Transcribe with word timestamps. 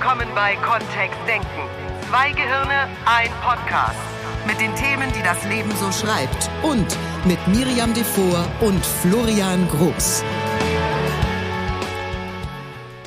willkommen 0.00 0.28
bei 0.34 0.56
Kontext 0.56 1.18
Denken. 1.28 1.46
Zwei 2.08 2.30
Gehirne, 2.30 2.88
ein 3.04 3.28
Podcast. 3.42 3.98
Mit 4.46 4.58
den 4.58 4.74
Themen, 4.74 5.12
die 5.14 5.22
das 5.22 5.44
Leben 5.44 5.70
so 5.72 5.92
schreibt. 5.92 6.48
Und 6.62 6.86
mit 7.26 7.38
Miriam 7.48 7.92
Devor 7.92 8.46
und 8.62 8.82
Florian 8.82 9.68
Groß. 9.68 10.24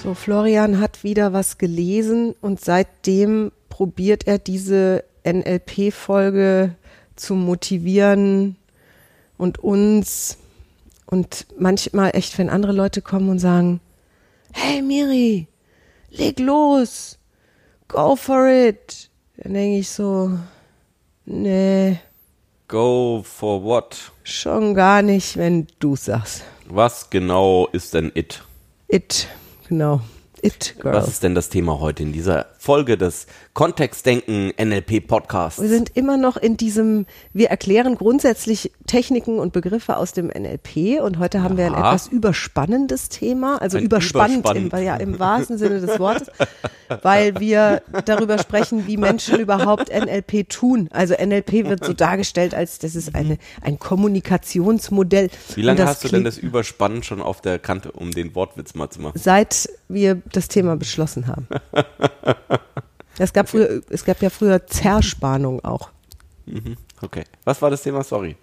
So, 0.03 0.13
Florian 0.13 0.79
hat 0.79 1.03
wieder 1.03 1.33
was 1.33 1.57
gelesen 1.57 2.35
und 2.41 2.61
seitdem 2.61 3.51
probiert 3.69 4.27
er 4.27 4.37
diese 4.37 5.03
NLP-Folge 5.25 6.75
zu 7.15 7.33
motivieren 7.33 8.55
und 9.39 9.57
uns 9.57 10.37
und 11.07 11.47
manchmal 11.57 12.11
echt, 12.13 12.37
wenn 12.37 12.51
andere 12.51 12.73
Leute 12.73 13.01
kommen 13.01 13.29
und 13.29 13.39
sagen, 13.39 13.79
hey 14.51 14.83
Miri, 14.83 15.47
leg 16.17 16.39
los, 16.39 17.17
go 17.87 18.15
for 18.15 18.47
it, 18.47 19.09
dann 19.37 19.53
denke 19.53 19.79
ich 19.79 19.89
so, 19.89 20.31
nee, 21.25 21.99
Go 22.67 23.21
for 23.23 23.63
what? 23.63 24.11
schon 24.23 24.73
gar 24.73 25.01
nicht, 25.01 25.37
wenn 25.37 25.67
du 25.79 25.95
sagst. 25.95 26.43
Was 26.67 27.09
genau 27.09 27.67
ist 27.71 27.93
denn 27.93 28.11
it? 28.15 28.41
It, 28.87 29.27
genau, 29.67 30.01
it, 30.41 30.75
girl. 30.79 30.93
Was 30.93 31.07
ist 31.07 31.23
denn 31.23 31.35
das 31.35 31.49
Thema 31.49 31.79
heute 31.79 32.03
in 32.03 32.13
dieser 32.13 32.47
Folge 32.57 32.97
des 32.97 33.27
Kontextdenken 33.53 34.51
NLP 34.59 35.07
Podcasts? 35.07 35.61
Wir 35.61 35.69
sind 35.69 35.95
immer 35.95 36.17
noch 36.17 36.37
in 36.37 36.57
diesem, 36.57 37.05
wir 37.33 37.49
erklären 37.49 37.95
grundsätzlich 37.95 38.71
Techniken 38.87 39.37
und 39.37 39.53
Begriffe 39.53 39.97
aus 39.97 40.11
dem 40.11 40.27
NLP 40.27 40.99
und 40.99 41.19
heute 41.19 41.43
haben 41.43 41.55
wir 41.55 41.67
ein 41.67 41.75
etwas 41.75 42.07
überspannendes 42.07 43.09
Thema, 43.09 43.61
also 43.61 43.77
Ein 43.77 43.83
überspannt, 43.83 44.39
überspannend. 44.39 44.73
Im, 44.73 44.83
ja, 44.83 44.95
im 44.95 45.19
wahrsten 45.19 45.59
Sinne 45.59 45.81
des 45.81 45.99
Wortes, 45.99 46.31
weil 47.03 47.39
wir 47.39 47.83
darüber 48.05 48.39
sprechen, 48.39 48.87
wie 48.87 48.97
Menschen 48.97 49.39
überhaupt 49.39 49.89
NLP 49.89 50.49
tun. 50.49 50.89
Also 50.91 51.13
NLP 51.13 51.69
wird 51.69 51.85
so 51.85 51.93
dargestellt, 51.93 52.55
als 52.55 52.79
das 52.79 52.95
ist 52.95 53.13
eine, 53.13 53.37
ein 53.61 53.77
Kommunikationsmodell. 53.77 55.29
Wie 55.53 55.61
lange 55.61 55.85
hast 55.85 56.03
du 56.03 56.07
denn 56.07 56.23
das 56.23 56.39
Überspannen 56.39 57.03
schon 57.03 57.21
auf 57.21 57.39
der 57.41 57.59
Kante, 57.59 57.91
um 57.91 58.09
den 58.09 58.33
Wortwitz 58.33 58.73
mal 58.73 58.89
zu 58.89 58.99
machen? 58.99 59.19
Seit 59.19 59.69
wir 59.89 60.23
das 60.31 60.47
Thema 60.47 60.75
beschlossen 60.75 61.27
haben. 61.27 61.47
Es 63.19 63.33
gab, 63.33 63.49
früher, 63.49 63.81
es 63.89 64.05
gab 64.05 64.21
ja 64.21 64.29
früher 64.29 64.65
Zerspannung 64.67 65.63
auch. 65.63 65.89
Okay. 67.01 67.23
Was 67.43 67.61
war 67.61 67.69
das 67.69 67.83
Thema? 67.83 68.03
Sorry. 68.03 68.35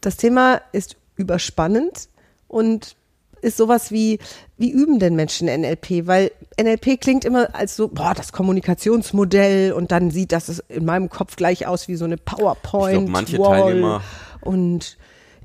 Das 0.00 0.16
Thema 0.16 0.60
ist 0.72 0.96
überspannend 1.16 2.08
und 2.48 2.96
ist 3.42 3.56
sowas 3.56 3.90
wie, 3.90 4.18
wie 4.58 4.70
üben 4.70 4.98
denn 4.98 5.16
Menschen 5.16 5.48
NLP? 5.48 6.06
Weil 6.06 6.30
NLP 6.60 7.00
klingt 7.00 7.24
immer 7.24 7.54
als 7.54 7.74
so, 7.74 7.88
boah, 7.88 8.12
das 8.14 8.32
Kommunikationsmodell 8.32 9.72
und 9.72 9.92
dann 9.92 10.10
sieht 10.10 10.32
das 10.32 10.62
in 10.68 10.84
meinem 10.84 11.08
Kopf 11.08 11.36
gleich 11.36 11.66
aus 11.66 11.88
wie 11.88 11.96
so 11.96 12.04
eine 12.04 12.18
PowerPoint. 12.18 12.92
Ich 12.92 12.98
glaub, 12.98 13.08
manche 13.08 13.38
Wall 13.38 13.60
Teilnehmer- 13.62 14.02
Und 14.42 14.98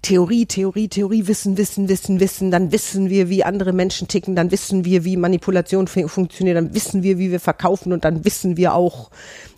Theorie, 0.06 0.46
Theorie, 0.46 0.88
Theorie, 0.88 1.26
Wissen, 1.26 1.58
Wissen, 1.58 1.90
Wissen, 1.90 2.20
Wissen, 2.20 2.52
dann 2.52 2.72
wissen 2.72 3.10
wir, 3.10 3.28
wie 3.28 3.44
andere 3.44 3.74
Menschen 3.74 4.08
ticken, 4.08 4.36
dann 4.36 4.52
wissen 4.52 4.86
wir, 4.86 5.04
wie 5.04 5.18
Manipulation 5.18 5.88
fu- 5.88 6.08
funktioniert, 6.08 6.58
dann 6.58 6.76
wissen 6.76 7.02
wir, 7.02 7.18
wie 7.18 7.32
wir 7.32 7.40
verkaufen 7.40 7.92
und 7.92 8.06
dann 8.06 8.24
wissen 8.24 8.56
wir 8.56 8.76
auch, 8.76 9.10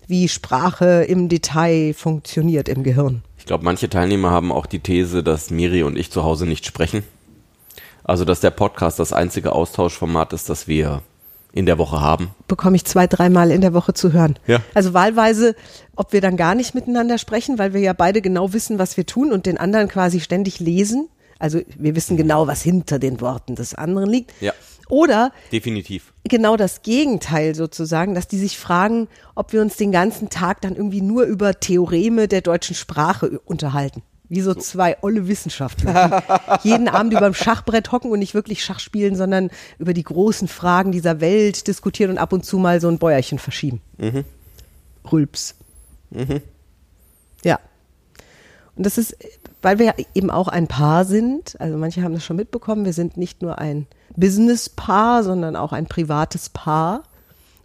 wie 0.08 0.30
Sprache 0.30 1.04
im 1.04 1.28
Detail 1.28 1.94
funktioniert 1.94 2.70
im 2.70 2.84
Gehirn. 2.84 3.24
Ich 3.38 3.46
glaube, 3.46 3.66
manche 3.66 3.90
Teilnehmer 3.90 4.32
haben 4.32 4.54
auch 4.54 4.68
die 4.68 4.80
These, 4.80 5.22
dass 5.22 5.50
Miri 5.50 5.84
und 5.84 5.98
ich 5.98 6.12
zu 6.12 6.24
Hause 6.24 6.46
nicht 6.46 6.66
sprechen. 6.66 7.04
Also, 8.06 8.24
dass 8.24 8.40
der 8.40 8.52
Podcast 8.52 9.00
das 9.00 9.12
einzige 9.12 9.52
Austauschformat 9.52 10.32
ist, 10.32 10.50
das 10.50 10.70
wir 10.70 11.02
in 11.58 11.66
der 11.66 11.78
Woche 11.78 12.00
haben. 12.00 12.30
bekomme 12.48 12.76
ich 12.76 12.86
zwei, 12.86 13.08
dreimal 13.08 13.52
in 13.52 13.62
der 13.62 13.74
Woche 13.74 13.94
zu 13.94 14.14
hören. 14.14 14.38
Ja. 14.48 14.62
Also 14.74 14.94
wahlweise, 14.94 15.56
ob 15.96 16.14
wir 16.14 16.22
dann 16.22 16.38
gar 16.38 16.56
nicht 16.56 16.76
miteinander 16.76 17.18
sprechen, 17.18 17.58
weil 17.58 17.74
wir 17.74 17.82
ja 17.82 17.94
beide 17.94 18.22
genau 18.22 18.54
wissen, 18.54 18.80
was 18.80 18.96
wir 18.98 19.06
tun 19.06 19.32
und 19.32 19.46
den 19.46 19.58
anderen 19.58 19.88
quasi 19.88 20.20
ständig 20.20 20.60
lesen. 20.60 21.10
Also 21.40 21.60
wir 21.76 21.96
wissen 21.96 22.18
genau, 22.18 22.48
was 22.48 22.62
hinter 22.62 23.00
den 23.00 23.22
Worten 23.22 23.56
des 23.56 23.76
anderen 23.76 24.10
liegt. 24.10 24.34
Ja. 24.42 24.54
Oder 24.90 25.32
Definitiv. 25.52 26.14
genau 26.24 26.56
das 26.56 26.82
Gegenteil 26.82 27.56
sozusagen, 27.56 28.16
dass 28.16 28.28
die 28.28 28.38
sich 28.38 28.58
fragen, 28.58 29.08
ob 29.36 29.52
wir 29.52 29.62
uns 29.62 29.76
den 29.76 29.92
ganzen 29.92 30.30
Tag 30.30 30.62
dann 30.62 30.76
irgendwie 30.76 31.02
nur 31.02 31.24
über 31.24 31.60
Theoreme 31.60 32.28
der 32.28 32.42
deutschen 32.42 32.76
Sprache 32.76 33.40
unterhalten. 33.46 34.02
Wie 34.30 34.42
so, 34.42 34.54
zwei 34.54 34.98
olle 35.02 35.28
Wissenschaftler, 35.28 36.22
die 36.64 36.70
jeden 36.70 36.90
Abend 36.90 37.14
über 37.14 37.30
dem 37.30 37.34
Schachbrett 37.34 37.92
hocken 37.92 38.12
und 38.12 38.20
nicht 38.20 38.34
wirklich 38.34 38.64
Schach 38.64 38.80
spielen, 38.80 39.16
sondern 39.16 39.50
über 39.80 39.94
die 39.94 40.04
großen 40.04 40.50
Fragen 40.50 40.92
dieser 40.92 41.22
Welt 41.22 41.68
diskutieren 41.68 42.12
und 42.12 42.18
ab 42.18 42.34
und 42.34 42.44
zu 42.46 42.58
mal 42.58 42.82
so 42.82 42.90
ein 42.90 43.00
Bäuerchen 43.00 43.40
verschieben. 43.40 43.82
Rülps. 45.10 45.56
Ja. 47.44 47.60
Und 48.76 48.86
das 48.86 48.98
ist, 48.98 49.18
weil 49.62 49.80
wir 49.80 49.96
eben 50.14 50.30
auch 50.30 50.48
ein 50.48 50.68
Paar 50.68 51.06
sind, 51.06 51.60
also 51.60 51.78
manche 51.78 52.04
haben 52.04 52.14
das 52.14 52.24
schon 52.24 52.36
mitbekommen, 52.36 52.86
wir 52.86 52.94
sind 52.94 53.18
nicht 53.18 53.42
nur 53.42 53.58
ein 53.60 53.88
Business-Paar, 54.16 55.24
sondern 55.24 55.56
auch 55.56 55.74
ein 55.74 55.88
privates 55.88 56.50
Paar. 56.50 57.04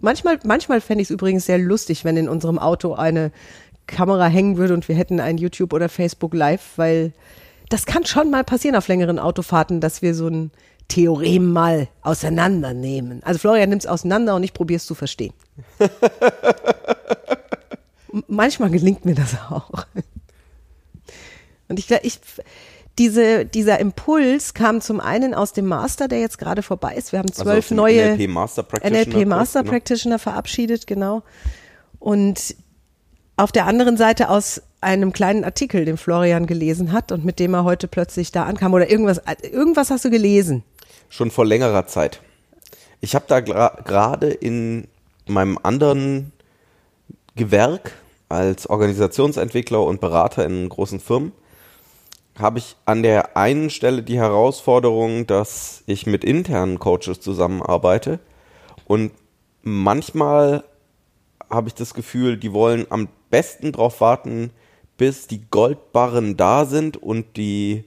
Manchmal, 0.01 0.39
manchmal 0.45 0.81
fände 0.81 1.03
ich 1.03 1.09
es 1.09 1.11
übrigens 1.11 1.47
sehr 1.47 1.59
lustig, 1.59 2.05
wenn 2.05 2.17
in 2.17 2.29
unserem 2.29 2.59
Auto 2.59 2.95
eine 2.95 3.31
Kamera 3.87 4.27
hängen 4.27 4.57
würde 4.57 4.75
und 4.75 4.89
wir 4.89 4.97
hätten 4.97 5.21
ein 5.21 5.39
YouTube 5.39 5.73
oder 5.73 5.89
Facebook 5.89 6.35
Live, 6.35 6.73
weil 6.77 7.13
das 7.69 7.87
kann 7.87 8.05
schon 8.05 8.31
mal 8.31 8.45
passieren 8.45 8.77
auf 8.77 8.89
längeren 8.89 9.19
Autofahrten, 9.19 9.81
dass 9.81 10.03
wir 10.03 10.15
so 10.15 10.29
ein 10.29 10.51
Theorem 10.89 11.53
mal 11.53 11.89
auseinandernehmen. 12.03 13.23
Also 13.23 13.39
Florian 13.39 13.71
nimmt 13.71 13.83
es 13.83 13.89
auseinander 13.89 14.35
und 14.37 14.43
ich 14.43 14.53
probiere 14.53 14.77
es 14.77 14.87
zu 14.87 14.95
verstehen. 14.95 15.33
Manchmal 18.29 18.71
gelingt 18.71 19.05
mir 19.05 19.15
das 19.15 19.35
auch. 19.51 19.71
Und 21.69 21.79
ich, 21.79 21.91
ich 21.91 22.21
diese, 22.99 23.47
dieser 23.47 23.81
Impuls 23.81 24.53
kam 24.53 24.83
zum 24.83 25.01
einen 25.01 25.33
aus 25.33 25.55
dem 25.55 25.67
Master, 25.67 26.09
der 26.09 26.21
jetzt 26.21 26.37
gerade 26.37 26.63
vorbei 26.63 26.95
ist. 26.95 27.13
Wir 27.13 27.21
haben 27.21 27.31
Also 27.31 27.45
zwölf 27.45 27.69
dem 27.69 27.79
neue 27.79 28.17
NLP 28.17 28.29
Master 28.29 28.63
Practitioner 28.63 29.07
NLP 29.07 29.27
Master 29.27 29.61
genau. 29.61 29.73
Practitioner 29.73 30.19
verabschiedet, 30.19 30.87
genau. 30.87 31.23
Und 31.99 32.55
auf 33.37 33.53
der 33.53 33.67
anderen 33.67 33.97
Seite 33.97 34.29
aus 34.29 34.63
einem 34.81 35.13
kleinen 35.13 35.45
Artikel, 35.45 35.85
den 35.85 35.97
Florian 35.97 36.47
gelesen 36.47 36.93
hat 36.93 37.13
und 37.13 37.25
mit 37.25 37.39
dem 37.39 37.55
er 37.55 37.65
heute 37.65 37.89
plötzlich 37.89 38.33
da 38.33 38.45
ankam 38.45 38.75
oder 38.75 38.91
irgendwas, 38.91 39.21
irgendwas 39.43 39.91
hast 39.91 40.05
du 40.05 40.11
gelesen. 40.11 40.65
Schon 41.09 41.31
vor 41.31 41.45
längerer 41.45 41.87
Zeit. 41.87 42.21
Ich 43.01 43.15
habe 43.15 43.25
da 43.29 43.41
gerade 43.41 44.31
in 44.31 44.89
meinem 45.27 45.59
anderen 45.63 46.33
Gewerk 47.37 47.93
als 48.29 48.69
Organisationsentwickler 48.69 49.83
und 49.83 50.01
Berater 50.01 50.45
in 50.45 50.69
großen 50.69 51.01
Firmen 51.01 51.33
habe 52.39 52.59
ich 52.59 52.77
an 52.87 53.03
der 53.03 53.37
einen 53.37 53.71
Stelle 53.71 54.03
die 54.03 54.19
Herausforderung, 54.19 55.27
dass 55.27 55.83
ich 55.87 56.07
mit 56.07 56.25
internen 56.25 56.79
Coaches 56.79 57.21
zusammenarbeite 57.21 58.21
und 58.87 59.13
manchmal 59.63 60.65
habe 61.53 61.69
ich 61.69 61.75
das 61.75 61.95
Gefühl, 61.95 62.37
die 62.37 62.53
wollen 62.53 62.87
am 62.91 63.09
besten 63.31 63.73
darauf 63.73 64.01
warten, 64.01 64.51
bis 64.97 65.27
die 65.27 65.43
Goldbarren 65.51 66.37
da 66.37 66.65
sind 66.65 66.97
und 66.97 67.37
die 67.37 67.85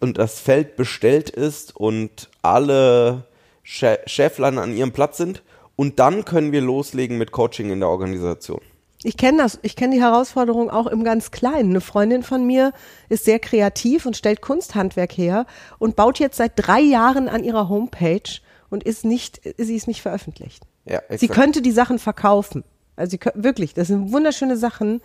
und 0.00 0.16
das 0.18 0.38
Feld 0.38 0.76
bestellt 0.76 1.28
ist 1.28 1.74
und 1.74 2.30
alle 2.42 3.24
Che- 3.64 3.98
Cheflein 4.06 4.58
an 4.58 4.76
ihrem 4.76 4.92
Platz 4.92 5.16
sind 5.16 5.42
und 5.74 5.98
dann 5.98 6.24
können 6.24 6.52
wir 6.52 6.60
loslegen 6.60 7.18
mit 7.18 7.32
Coaching 7.32 7.70
in 7.70 7.80
der 7.80 7.88
Organisation. 7.88 8.60
Ich 9.02 9.16
kenne 9.16 9.38
das, 9.38 9.58
ich 9.62 9.76
kenne 9.76 9.94
die 9.96 10.02
Herausforderung 10.02 10.70
auch 10.70 10.86
im 10.88 11.04
ganz 11.04 11.30
Kleinen. 11.30 11.70
Eine 11.70 11.80
Freundin 11.80 12.22
von 12.22 12.46
mir 12.46 12.72
ist 13.08 13.24
sehr 13.24 13.38
kreativ 13.38 14.06
und 14.06 14.16
stellt 14.16 14.40
Kunsthandwerk 14.40 15.12
her 15.16 15.46
und 15.78 15.94
baut 15.96 16.18
jetzt 16.18 16.36
seit 16.36 16.52
drei 16.56 16.80
Jahren 16.80 17.28
an 17.28 17.44
ihrer 17.44 17.68
Homepage 17.68 18.40
und 18.70 18.82
ist 18.84 19.04
nicht, 19.04 19.40
sie 19.56 19.76
ist 19.76 19.86
nicht 19.88 20.02
veröffentlicht. 20.02 20.64
Ja, 20.84 21.00
Sie 21.16 21.28
könnte 21.28 21.60
die 21.62 21.70
Sachen 21.70 21.98
verkaufen. 21.98 22.64
Also 22.98 23.10
sie 23.12 23.18
kö- 23.18 23.32
wirklich, 23.34 23.74
das 23.74 23.88
sind 23.88 24.12
wunderschöne 24.12 24.56
Sachen 24.56 25.00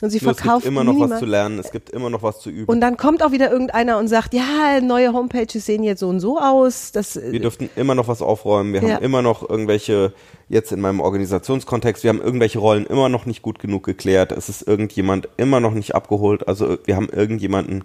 und 0.00 0.10
sie 0.10 0.18
Nur 0.20 0.32
es 0.32 0.38
verkauft 0.38 0.64
gibt 0.64 0.72
immer 0.72 0.84
noch 0.84 0.94
was 0.94 1.00
niemand- 1.02 1.20
zu 1.20 1.26
lernen, 1.26 1.58
es 1.58 1.70
gibt 1.70 1.90
immer 1.90 2.10
noch 2.10 2.22
was 2.22 2.40
zu 2.40 2.50
üben. 2.50 2.64
Und 2.66 2.80
dann 2.80 2.96
kommt 2.96 3.22
auch 3.22 3.30
wieder 3.32 3.50
irgendeiner 3.50 3.98
und 3.98 4.08
sagt, 4.08 4.34
ja, 4.34 4.80
neue 4.82 5.12
Homepages 5.12 5.64
sehen 5.64 5.82
jetzt 5.84 6.00
so 6.00 6.08
und 6.08 6.20
so 6.20 6.38
aus. 6.40 6.92
Das, 6.92 7.14
wir 7.16 7.40
dürften 7.40 7.70
immer 7.76 7.94
noch 7.94 8.08
was 8.08 8.20
aufräumen, 8.20 8.72
wir 8.72 8.82
Ja. 8.82 8.94
haben 8.96 9.04
immer 9.04 9.22
noch 9.22 9.48
irgendwelche, 9.48 10.12
jetzt 10.48 10.72
in 10.72 10.80
meinem 10.80 11.00
Organisationskontext, 11.00 12.02
wir 12.02 12.10
haben 12.10 12.20
irgendwelche 12.20 12.58
Rollen 12.58 12.84
immer 12.84 13.08
noch 13.08 13.26
nicht 13.26 13.42
gut 13.42 13.58
genug 13.60 13.84
geklärt, 13.84 14.32
es 14.32 14.48
ist 14.48 14.66
irgendjemand 14.66 15.28
immer 15.36 15.60
noch 15.60 15.72
nicht 15.72 15.94
abgeholt, 15.94 16.46
also 16.48 16.76
wir 16.84 16.96
haben 16.96 17.08
irgendjemanden 17.08 17.84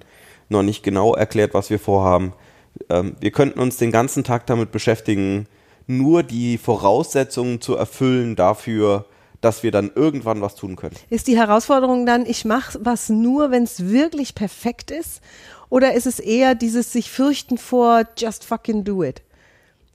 noch 0.49 0.63
nicht 0.63 0.81
genau 0.83 1.13
erklärt, 1.13 1.53
was 1.53 1.69
wir 1.69 1.77
vorhaben. 1.79 2.33
Ähm, 2.89 3.15
wir 3.19 3.31
könnten 3.31 3.59
uns 3.59 3.77
den 3.77 3.91
ganzen 3.91 4.23
Tag 4.23 4.45
damit 4.47 4.71
beschäftigen, 4.71 5.45
nur 5.87 6.23
die 6.23 6.57
Voraussetzungen 6.57 7.61
zu 7.61 7.75
erfüllen 7.75 8.35
dafür, 8.35 9.05
dass 9.47 9.63
wir 9.63 9.71
dann 9.71 9.91
irgendwann 9.95 10.41
was 10.41 10.55
tun 10.55 10.75
können. 10.75 10.97
Ist 11.09 11.27
die 11.27 11.37
Herausforderung 11.37 12.05
dann, 12.05 12.25
ich 12.25 12.43
mache 12.43 12.77
was 12.81 13.07
nur, 13.07 13.49
wenn 13.49 13.63
es 13.63 13.87
wirklich 13.87 14.35
perfekt 14.35 14.91
ist? 14.91 15.21
Oder 15.69 15.93
ist 15.93 16.05
es 16.05 16.19
eher 16.19 16.53
dieses 16.53 16.91
sich 16.91 17.09
fürchten 17.09 17.57
vor 17.57 18.03
just 18.17 18.43
fucking 18.43 18.83
do 18.83 19.03
it? 19.03 19.21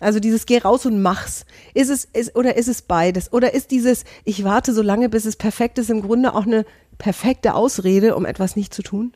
Also 0.01 0.21
dieses 0.21 0.47
geh 0.47 0.57
raus 0.57 0.87
und 0.87 1.03
mach's. 1.03 1.45
Ist 1.75 1.91
es 1.91 2.07
ist, 2.07 2.35
oder 2.35 2.57
ist 2.57 2.69
es 2.69 2.81
beides? 2.81 3.31
Oder 3.31 3.53
ist 3.53 3.71
dieses 3.71 4.05
ich 4.25 4.43
warte 4.43 4.73
so 4.73 4.81
lange 4.81 5.11
bis 5.11 5.27
es 5.27 5.37
perfekt 5.37 5.79
ist 5.79 5.91
im 5.91 6.01
Grunde 6.01 6.35
auch 6.35 6.47
eine 6.47 6.65
perfekte 6.97 7.55
Ausrede, 7.55 8.17
um 8.17 8.25
etwas 8.25 8.57
nicht 8.57 8.73
zu 8.73 8.83
tun? 8.83 9.13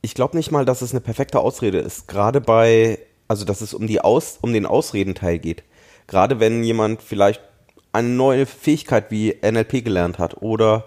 Ich 0.00 0.14
glaube 0.14 0.38
nicht 0.38 0.50
mal, 0.50 0.64
dass 0.64 0.80
es 0.80 0.92
eine 0.92 1.02
perfekte 1.02 1.40
Ausrede 1.40 1.80
ist. 1.80 2.08
Gerade 2.08 2.40
bei, 2.40 2.98
also 3.28 3.44
dass 3.44 3.60
es 3.60 3.74
um 3.74 3.86
die 3.86 4.00
Aus, 4.00 4.38
um 4.40 4.54
den 4.54 4.64
Ausredenteil 4.64 5.38
geht. 5.38 5.64
Gerade 6.06 6.40
wenn 6.40 6.64
jemand 6.64 7.02
vielleicht 7.02 7.42
eine 7.98 8.08
neue 8.08 8.46
Fähigkeit 8.46 9.10
wie 9.10 9.36
NLP 9.42 9.84
gelernt 9.84 10.18
hat 10.18 10.40
oder 10.42 10.84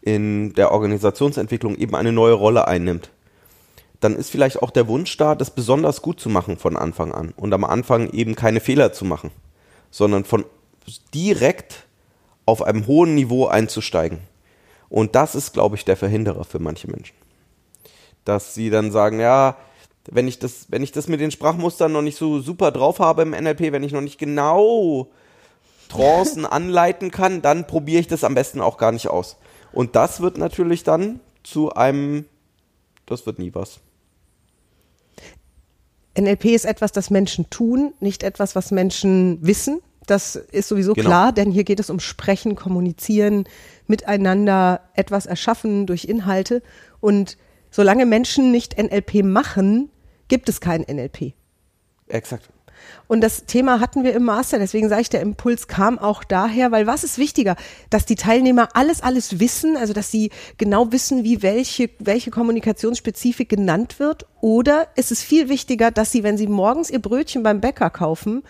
in 0.00 0.52
der 0.54 0.72
Organisationsentwicklung 0.72 1.76
eben 1.76 1.94
eine 1.94 2.12
neue 2.12 2.34
Rolle 2.34 2.66
einnimmt, 2.66 3.10
dann 4.00 4.16
ist 4.16 4.30
vielleicht 4.30 4.62
auch 4.62 4.70
der 4.70 4.88
Wunsch 4.88 5.16
da, 5.16 5.34
das 5.34 5.54
besonders 5.54 6.02
gut 6.02 6.20
zu 6.20 6.28
machen 6.28 6.58
von 6.58 6.76
Anfang 6.76 7.12
an 7.12 7.32
und 7.36 7.52
am 7.54 7.64
Anfang 7.64 8.10
eben 8.10 8.34
keine 8.34 8.60
Fehler 8.60 8.92
zu 8.92 9.04
machen, 9.04 9.30
sondern 9.90 10.24
von 10.24 10.44
direkt 11.14 11.86
auf 12.44 12.62
einem 12.62 12.86
hohen 12.86 13.14
Niveau 13.14 13.46
einzusteigen. 13.46 14.18
Und 14.90 15.14
das 15.14 15.34
ist, 15.34 15.52
glaube 15.52 15.76
ich, 15.76 15.84
der 15.84 15.96
Verhinderer 15.96 16.44
für 16.44 16.58
manche 16.58 16.90
Menschen. 16.90 17.16
Dass 18.24 18.54
sie 18.54 18.70
dann 18.70 18.92
sagen, 18.92 19.20
ja, 19.20 19.56
wenn 20.10 20.28
ich 20.28 20.38
das, 20.38 20.66
wenn 20.68 20.82
ich 20.82 20.92
das 20.92 21.08
mit 21.08 21.20
den 21.20 21.30
Sprachmustern 21.30 21.92
noch 21.92 22.02
nicht 22.02 22.18
so 22.18 22.40
super 22.40 22.70
drauf 22.70 22.98
habe 22.98 23.22
im 23.22 23.30
NLP, 23.30 23.72
wenn 23.72 23.82
ich 23.82 23.92
noch 23.92 24.02
nicht 24.02 24.18
genau 24.18 25.08
Trancen 25.88 26.46
anleiten 26.46 27.10
kann, 27.10 27.42
dann 27.42 27.66
probiere 27.66 28.00
ich 28.00 28.08
das 28.08 28.24
am 28.24 28.34
besten 28.34 28.60
auch 28.60 28.78
gar 28.78 28.92
nicht 28.92 29.08
aus. 29.08 29.36
Und 29.72 29.96
das 29.96 30.20
wird 30.20 30.38
natürlich 30.38 30.84
dann 30.84 31.20
zu 31.42 31.72
einem, 31.72 32.26
das 33.06 33.26
wird 33.26 33.38
nie 33.38 33.54
was. 33.54 33.80
NLP 36.16 36.46
ist 36.46 36.64
etwas, 36.64 36.92
das 36.92 37.10
Menschen 37.10 37.50
tun, 37.50 37.92
nicht 38.00 38.22
etwas, 38.22 38.54
was 38.54 38.70
Menschen 38.70 39.38
wissen. 39.44 39.80
Das 40.06 40.36
ist 40.36 40.68
sowieso 40.68 40.94
Genau. 40.94 41.08
klar, 41.08 41.32
denn 41.32 41.50
hier 41.50 41.64
geht 41.64 41.80
es 41.80 41.90
um 41.90 41.98
Sprechen, 41.98 42.54
Kommunizieren, 42.54 43.44
miteinander 43.86 44.80
etwas 44.94 45.26
erschaffen 45.26 45.86
durch 45.86 46.04
Inhalte. 46.04 46.62
Und 47.00 47.36
solange 47.70 48.06
Menschen 48.06 48.52
nicht 48.52 48.78
NLP 48.78 49.24
machen, 49.24 49.90
gibt 50.28 50.48
es 50.48 50.60
kein 50.60 50.82
NLP. 50.82 51.34
Exakt. 52.06 52.48
Und 53.06 53.20
das 53.20 53.44
Thema 53.46 53.80
hatten 53.80 54.04
wir 54.04 54.14
im 54.14 54.24
Master, 54.24 54.58
deswegen 54.58 54.88
sage 54.88 55.02
ich, 55.02 55.10
der 55.10 55.20
Impuls 55.20 55.68
kam 55.68 55.98
auch 55.98 56.24
daher, 56.24 56.72
weil 56.72 56.86
was 56.86 57.04
ist 57.04 57.18
wichtiger, 57.18 57.56
dass 57.90 58.06
die 58.06 58.14
Teilnehmer 58.14 58.68
alles, 58.74 59.02
alles 59.02 59.40
wissen, 59.40 59.76
also 59.76 59.92
dass 59.92 60.10
sie 60.10 60.30
genau 60.58 60.92
wissen, 60.92 61.24
wie 61.24 61.42
welche, 61.42 61.90
welche 61.98 62.30
Kommunikationsspezifik 62.30 63.48
genannt 63.48 63.98
wird, 63.98 64.26
oder 64.40 64.88
ist 64.96 65.10
es 65.10 65.22
viel 65.22 65.48
wichtiger, 65.48 65.90
dass 65.90 66.12
sie, 66.12 66.22
wenn 66.22 66.36
sie 66.36 66.46
morgens 66.46 66.90
ihr 66.90 67.00
Brötchen 67.00 67.42
beim 67.42 67.60
Bäcker 67.60 67.90
kaufen, 67.90 68.42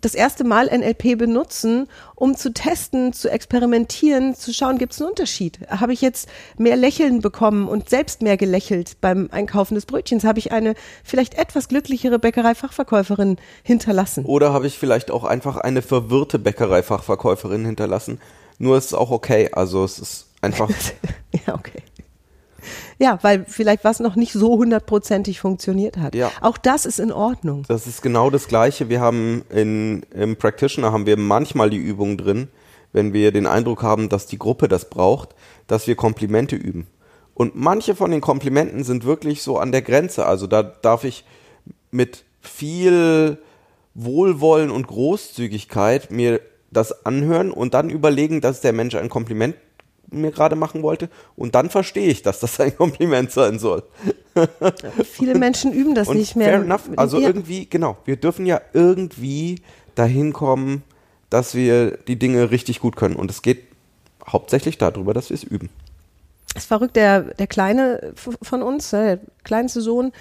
das 0.00 0.14
erste 0.14 0.44
Mal 0.44 0.66
NLP 0.66 1.18
benutzen, 1.18 1.88
um 2.14 2.36
zu 2.36 2.52
testen, 2.52 3.12
zu 3.12 3.30
experimentieren, 3.30 4.34
zu 4.34 4.52
schauen, 4.52 4.78
gibt 4.78 4.92
es 4.92 5.00
einen 5.00 5.10
Unterschied? 5.10 5.60
Habe 5.68 5.92
ich 5.92 6.00
jetzt 6.00 6.28
mehr 6.58 6.76
Lächeln 6.76 7.20
bekommen 7.20 7.68
und 7.68 7.88
selbst 7.90 8.22
mehr 8.22 8.36
gelächelt 8.36 8.96
beim 9.00 9.28
Einkaufen 9.32 9.74
des 9.74 9.86
Brötchens? 9.86 10.24
Habe 10.24 10.38
ich 10.38 10.52
eine 10.52 10.74
vielleicht 11.04 11.34
etwas 11.34 11.68
glücklichere 11.68 12.18
Bäckereifachverkäuferin 12.18 13.36
hinterlassen? 13.62 14.24
Oder 14.24 14.52
habe 14.52 14.66
ich 14.66 14.78
vielleicht 14.78 15.10
auch 15.10 15.24
einfach 15.24 15.56
eine 15.56 15.82
verwirrte 15.82 16.38
Bäckereifachverkäuferin 16.38 17.64
hinterlassen? 17.64 18.20
Nur 18.58 18.76
ist 18.76 18.86
es 18.86 18.94
auch 18.94 19.10
okay. 19.10 19.50
Also 19.52 19.84
es 19.84 19.98
ist 19.98 20.26
einfach. 20.40 20.70
ja, 21.46 21.54
okay. 21.54 21.82
Ja, 23.00 23.18
weil 23.22 23.46
vielleicht 23.48 23.82
was 23.82 23.98
noch 23.98 24.14
nicht 24.14 24.34
so 24.34 24.58
hundertprozentig 24.58 25.40
funktioniert 25.40 25.96
hat. 25.96 26.14
Ja. 26.14 26.30
Auch 26.42 26.58
das 26.58 26.84
ist 26.84 27.00
in 27.00 27.10
Ordnung. 27.10 27.64
Das 27.66 27.86
ist 27.86 28.02
genau 28.02 28.28
das 28.28 28.46
Gleiche. 28.46 28.90
Wir 28.90 29.00
haben 29.00 29.42
in, 29.48 30.02
im 30.14 30.36
Practitioner 30.36 30.92
haben 30.92 31.06
wir 31.06 31.16
manchmal 31.16 31.70
die 31.70 31.78
Übung 31.78 32.18
drin, 32.18 32.48
wenn 32.92 33.14
wir 33.14 33.32
den 33.32 33.46
Eindruck 33.46 33.82
haben, 33.82 34.10
dass 34.10 34.26
die 34.26 34.38
Gruppe 34.38 34.68
das 34.68 34.90
braucht, 34.90 35.30
dass 35.66 35.86
wir 35.86 35.96
Komplimente 35.96 36.56
üben. 36.56 36.88
Und 37.32 37.56
manche 37.56 37.94
von 37.94 38.10
den 38.10 38.20
Komplimenten 38.20 38.84
sind 38.84 39.06
wirklich 39.06 39.40
so 39.40 39.56
an 39.56 39.72
der 39.72 39.80
Grenze. 39.80 40.26
Also 40.26 40.46
da 40.46 40.62
darf 40.62 41.04
ich 41.04 41.24
mit 41.90 42.24
viel 42.42 43.38
Wohlwollen 43.94 44.70
und 44.70 44.86
Großzügigkeit 44.86 46.10
mir 46.10 46.42
das 46.70 47.06
anhören 47.06 47.50
und 47.50 47.72
dann 47.72 47.88
überlegen, 47.88 48.42
dass 48.42 48.60
der 48.60 48.74
Mensch 48.74 48.94
ein 48.94 49.08
Kompliment 49.08 49.56
mir 50.10 50.30
gerade 50.30 50.56
machen 50.56 50.82
wollte 50.82 51.08
und 51.36 51.54
dann 51.54 51.70
verstehe 51.70 52.08
ich, 52.08 52.22
dass 52.22 52.40
das 52.40 52.58
ein 52.60 52.76
Kompliment 52.76 53.30
sein 53.30 53.58
soll. 53.58 53.82
Viele 55.04 55.36
Menschen 55.36 55.72
üben 55.72 55.94
das 55.94 56.08
Und 56.08 56.16
nicht 56.16 56.36
mehr. 56.36 56.48
fair 56.48 56.60
enough. 56.62 56.82
Also 56.96 57.18
ja. 57.18 57.28
irgendwie, 57.28 57.66
genau, 57.66 57.96
wir 58.04 58.16
dürfen 58.16 58.46
ja 58.46 58.60
irgendwie 58.72 59.62
dahin 59.94 60.32
kommen, 60.32 60.82
dass 61.30 61.54
wir 61.54 61.96
die 62.08 62.18
Dinge 62.18 62.50
richtig 62.50 62.80
gut 62.80 62.96
können. 62.96 63.16
Und 63.16 63.30
es 63.30 63.42
geht 63.42 63.64
hauptsächlich 64.26 64.78
darüber, 64.78 65.14
dass 65.14 65.30
wir 65.30 65.34
es 65.34 65.44
üben. 65.44 65.70
Es 66.54 66.62
ist 66.62 66.68
verrückt, 66.68 66.96
der, 66.96 67.22
der 67.34 67.46
Kleine 67.46 68.12
von 68.14 68.62
uns, 68.62 68.92
äh, 68.92 69.16
der 69.16 69.20
kleinste 69.44 69.80
Sohn, 69.80 70.12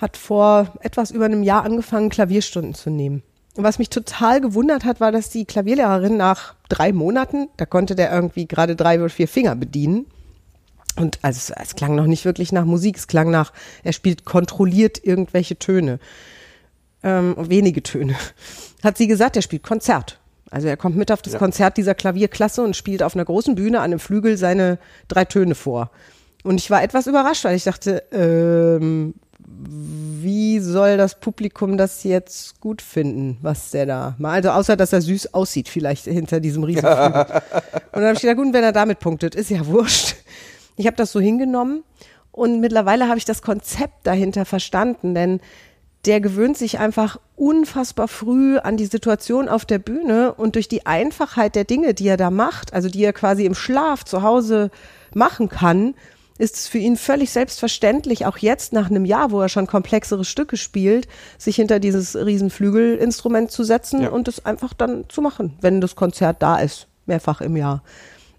hat 0.00 0.16
vor 0.16 0.72
etwas 0.80 1.10
über 1.10 1.24
einem 1.24 1.42
Jahr 1.42 1.64
angefangen, 1.64 2.08
Klavierstunden 2.08 2.74
zu 2.74 2.90
nehmen. 2.90 3.22
Und 3.54 3.64
was 3.64 3.78
mich 3.78 3.90
total 3.90 4.40
gewundert 4.40 4.84
hat, 4.84 5.00
war, 5.00 5.12
dass 5.12 5.28
die 5.28 5.44
Klavierlehrerin 5.44 6.16
nach 6.16 6.54
drei 6.68 6.92
Monaten, 6.92 7.48
da 7.58 7.66
konnte 7.66 7.94
der 7.94 8.12
irgendwie 8.12 8.46
gerade 8.46 8.76
drei 8.76 8.98
oder 8.98 9.10
vier 9.10 9.28
Finger 9.28 9.54
bedienen. 9.54 10.06
Und 10.96 11.18
also 11.22 11.36
es, 11.36 11.50
es 11.50 11.76
klang 11.76 11.94
noch 11.94 12.06
nicht 12.06 12.24
wirklich 12.24 12.52
nach 12.52 12.64
Musik, 12.64 12.96
es 12.96 13.06
klang 13.06 13.30
nach, 13.30 13.52
er 13.82 13.92
spielt 13.92 14.24
kontrolliert 14.24 15.04
irgendwelche 15.04 15.58
Töne. 15.58 15.98
Ähm, 17.02 17.34
wenige 17.38 17.82
Töne. 17.82 18.14
Hat 18.82 18.96
sie 18.96 19.06
gesagt, 19.06 19.36
er 19.36 19.42
spielt 19.42 19.62
Konzert. 19.62 20.18
Also 20.50 20.68
er 20.68 20.76
kommt 20.76 20.96
mit 20.96 21.10
auf 21.10 21.22
das 21.22 21.34
Ja. 21.34 21.38
Konzert 21.38 21.76
dieser 21.76 21.94
Klavierklasse 21.94 22.62
und 22.62 22.76
spielt 22.76 23.02
auf 23.02 23.14
einer 23.14 23.24
großen 23.24 23.54
Bühne 23.54 23.78
an 23.78 23.84
einem 23.84 23.98
Flügel 23.98 24.36
seine 24.36 24.78
drei 25.08 25.24
Töne 25.24 25.54
vor. 25.54 25.90
Und 26.42 26.60
ich 26.60 26.70
war 26.70 26.82
etwas 26.82 27.06
überrascht, 27.06 27.44
weil 27.44 27.56
ich 27.56 27.64
dachte, 27.64 28.02
ähm, 28.12 29.14
wie 29.46 30.60
soll 30.60 30.96
das 30.96 31.18
Publikum 31.18 31.76
das 31.76 32.04
jetzt 32.04 32.60
gut 32.60 32.82
finden, 32.82 33.38
was 33.42 33.70
der 33.70 33.86
da 33.86 34.14
macht? 34.18 34.34
Also 34.34 34.50
außer, 34.50 34.76
dass 34.76 34.92
er 34.92 35.00
süß 35.00 35.34
aussieht, 35.34 35.68
vielleicht 35.68 36.04
hinter 36.04 36.40
diesem 36.40 36.64
Riesenflügel. 36.64 36.96
und 37.12 37.92
dann 37.92 38.04
habe 38.04 38.14
ich 38.14 38.20
gedacht, 38.20 38.36
gut, 38.36 38.52
wenn 38.52 38.64
er 38.64 38.72
damit 38.72 39.00
punktet, 39.00 39.34
ist 39.34 39.50
ja 39.50 39.66
wurscht. 39.66 40.16
Ich 40.76 40.86
habe 40.86 40.96
das 40.96 41.12
so 41.12 41.20
hingenommen 41.20 41.82
und 42.30 42.60
mittlerweile 42.60 43.08
habe 43.08 43.18
ich 43.18 43.24
das 43.24 43.42
Konzept 43.42 44.06
dahinter 44.06 44.44
verstanden, 44.44 45.14
denn 45.14 45.40
der 46.06 46.20
gewöhnt 46.20 46.58
sich 46.58 46.78
einfach 46.78 47.18
unfassbar 47.36 48.08
früh 48.08 48.58
an 48.58 48.76
die 48.76 48.86
Situation 48.86 49.48
auf 49.48 49.64
der 49.64 49.78
Bühne 49.78 50.34
und 50.34 50.56
durch 50.56 50.66
die 50.66 50.86
Einfachheit 50.86 51.54
der 51.54 51.64
Dinge, 51.64 51.94
die 51.94 52.08
er 52.08 52.16
da 52.16 52.30
macht, 52.30 52.72
also 52.72 52.88
die 52.88 53.04
er 53.04 53.12
quasi 53.12 53.44
im 53.44 53.54
Schlaf 53.54 54.04
zu 54.04 54.22
Hause 54.22 54.70
machen 55.14 55.48
kann, 55.48 55.94
ist 56.38 56.56
es 56.56 56.68
für 56.68 56.78
ihn 56.78 56.96
völlig 56.96 57.30
selbstverständlich, 57.30 58.26
auch 58.26 58.38
jetzt 58.38 58.72
nach 58.72 58.90
einem 58.90 59.04
Jahr, 59.04 59.30
wo 59.30 59.40
er 59.40 59.48
schon 59.48 59.66
komplexere 59.66 60.24
Stücke 60.24 60.56
spielt, 60.56 61.06
sich 61.38 61.56
hinter 61.56 61.78
dieses 61.78 62.16
Riesenflügelinstrument 62.16 63.50
zu 63.50 63.64
setzen 63.64 64.02
Ja. 64.02 64.10
und 64.10 64.28
es 64.28 64.44
einfach 64.44 64.72
dann 64.74 65.04
zu 65.08 65.20
machen, 65.22 65.56
wenn 65.60 65.80
das 65.80 65.96
Konzert 65.96 66.42
da 66.42 66.56
ist, 66.58 66.88
mehrfach 67.06 67.40
im 67.40 67.56
Jahr. 67.56 67.82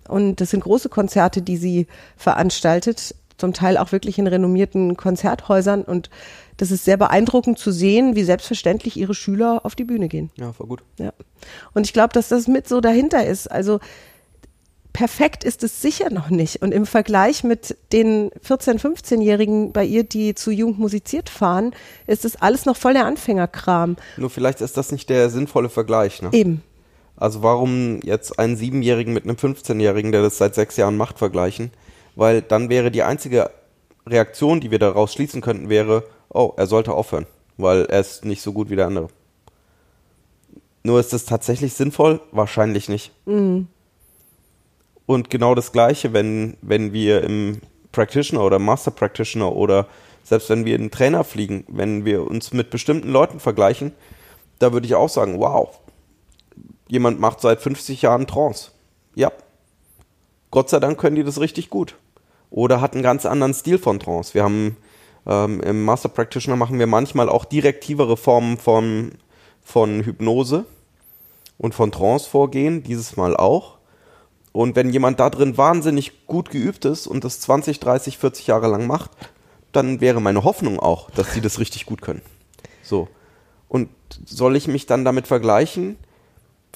Und 0.08 0.42
das 0.42 0.50
sind 0.52 0.64
große 0.64 0.90
Konzerte, 0.90 1.42
die 1.42 1.58
sie 1.58 1.88
veranstaltet, 2.18 3.16
zum 3.38 3.54
Teil 3.54 3.78
auch 3.78 3.92
wirklich 3.92 4.18
in 4.20 4.28
renommierten 4.28 4.98
Konzerthäusern. 4.98 5.84
Und 5.84 6.10
das 6.58 6.72
ist 6.72 6.86
sehr 6.86 6.98
beeindruckend 6.98 7.58
zu 7.58 7.72
sehen, 7.72 8.16
wie 8.16 8.24
selbstverständlich 8.24 8.98
ihre 8.98 9.14
Schüler 9.16 9.62
auf 9.64 9.76
die 9.76 9.86
Bühne 9.86 10.08
gehen. 10.08 10.30
Ja, 10.36 10.54
war 10.58 10.68
gut. 10.68 10.84
Ja. 11.00 11.14
Und 11.74 11.86
ich 11.86 11.94
glaube, 11.94 12.14
dass 12.14 12.28
das 12.28 12.48
mit 12.48 12.68
so 12.68 12.80
dahinter 12.80 13.26
ist. 13.26 13.50
Also 13.50 13.80
perfekt 14.94 15.44
ist 15.44 15.64
es 15.64 15.82
sicher 15.82 16.12
noch 16.12 16.30
nicht. 16.30 16.62
Und 16.62 16.72
im 16.72 16.86
Vergleich 16.86 17.44
mit 17.44 17.76
den 17.92 18.30
14-, 18.32 18.80
15-Jährigen 18.80 19.74
bei 19.74 19.84
ihr, 19.84 20.04
die 20.04 20.36
zu 20.36 20.52
Jugend 20.52 20.80
musiziert 20.80 21.30
fahren, 21.30 21.76
ist 22.08 22.24
es 22.26 22.42
alles 22.42 22.66
noch 22.66 22.78
voll 22.78 22.94
der 22.94 23.06
Anfängerkram. 23.06 23.98
Nur 24.18 24.30
vielleicht 24.30 24.62
ist 24.62 24.78
das 24.78 24.92
nicht 24.92 25.10
der 25.10 25.30
sinnvolle 25.30 25.70
Vergleich. 25.70 26.22
Ne? 26.22 26.30
Eben. 26.32 26.64
Also 27.18 27.44
warum 27.44 28.00
jetzt 28.04 28.40
einen 28.40 28.56
Siebenjährigen 28.56 29.14
mit 29.14 29.24
einem 29.24 29.36
15-Jährigen, 29.36 30.12
der 30.12 30.22
das 30.22 30.38
seit 30.38 30.56
sechs 30.56 30.78
Jahren 30.78 30.98
macht, 30.98 31.18
vergleichen? 31.18 31.72
Weil 32.16 32.42
dann 32.42 32.70
wäre 32.70 32.92
die 32.92 33.04
einzige 33.04 33.50
Reaktion, 34.08 34.62
die 34.62 34.72
wir 34.72 34.80
daraus 34.80 35.14
schließen 35.14 35.42
könnten, 35.42 35.70
wäre, 35.70 36.04
oh, 36.30 36.54
er 36.58 36.68
sollte 36.68 36.94
aufhören, 36.94 37.26
weil 37.58 37.86
er 37.86 38.00
ist 38.00 38.26
nicht 38.26 38.42
so 38.42 38.54
gut 38.54 38.70
wie 38.70 38.76
der 38.76 38.88
andere. 38.88 39.08
Nur 40.84 41.00
ist 41.00 41.14
es 41.14 41.26
tatsächlich 41.26 41.74
sinnvoll? 41.74 42.20
Wahrscheinlich 42.32 42.90
nicht. 42.90 43.12
Und 45.06 45.30
genau 45.30 45.56
das 45.56 45.72
Gleiche, 45.72 46.14
wenn, 46.14 46.58
wenn 46.62 46.94
wir 46.94 47.24
im 47.24 47.62
Practitioner 47.92 48.44
oder 48.44 48.60
Master 48.60 48.92
Practitioner 48.92 49.56
oder 49.56 49.88
selbst 50.24 50.50
wenn 50.50 50.66
wir 50.66 50.76
in 50.76 50.82
einen 50.82 50.92
Trainer 50.92 51.24
fliegen, 51.24 51.66
wenn 51.68 52.06
wir 52.06 52.26
uns 52.26 52.54
mit 52.54 52.70
bestimmten 52.70 53.10
Leuten 53.10 53.40
vergleichen, 53.40 53.92
da 54.60 54.72
würde 54.72 54.88
ich 54.88 54.96
auch 54.96 55.10
sagen, 55.10 55.40
wow, 55.40 55.80
jemand 56.88 57.20
macht 57.20 57.42
seit 57.42 57.62
50 57.62 58.02
Jahren 58.02 58.28
Trance. 58.28 58.72
Ja. 59.16 59.32
Gott 60.52 60.70
sei 60.70 60.80
Dank 60.80 61.00
können 61.00 61.16
die 61.16 61.24
das 61.24 61.40
richtig 61.40 61.70
gut. 61.70 61.96
Oder 62.50 62.80
hat 62.80 62.94
einen 62.94 63.04
ganz 63.04 63.26
anderen 63.26 63.54
Stil 63.54 63.80
von 63.80 64.00
Trance. 64.00 64.34
Wir 64.34 64.44
haben 64.44 64.78
ähm, 65.26 65.60
im 65.62 65.84
Master 65.84 66.10
Practitioner 66.10 66.56
machen 66.56 66.80
wir 66.80 66.88
manchmal 66.88 67.30
auch 67.30 67.46
direktivere 67.46 68.16
Formen 68.16 68.58
von, 68.58 69.14
von 69.64 70.04
Hypnose 70.04 70.66
und 71.58 71.74
von 71.74 71.92
Trance 71.92 72.30
vorgehen, 72.30 72.84
dieses 72.84 73.18
Mal 73.18 73.36
auch. 73.36 73.78
Und 74.54 74.76
wenn 74.76 74.92
jemand 74.92 75.20
da 75.20 75.30
drin 75.30 75.58
wahnsinnig 75.58 76.26
gut 76.28 76.52
geübt 76.52 76.86
ist 76.86 77.08
und 77.08 77.24
das 77.24 77.42
20, 77.42 77.80
30, 77.80 78.18
40 78.20 78.48
Jahre 78.48 78.68
lang 78.68 78.88
macht, 78.88 79.12
dann 79.72 80.00
wäre 80.00 80.22
meine 80.22 80.44
Hoffnung 80.44 80.80
auch, 80.80 81.10
dass 81.10 81.34
sie 81.34 81.42
das 81.42 81.60
richtig 81.60 81.86
gut 81.86 82.02
können. 82.02 82.22
So. 82.84 83.08
Und 83.68 83.90
soll 84.26 84.56
ich 84.56 84.68
mich 84.68 84.86
dann 84.86 85.04
damit 85.04 85.26
vergleichen? 85.28 85.98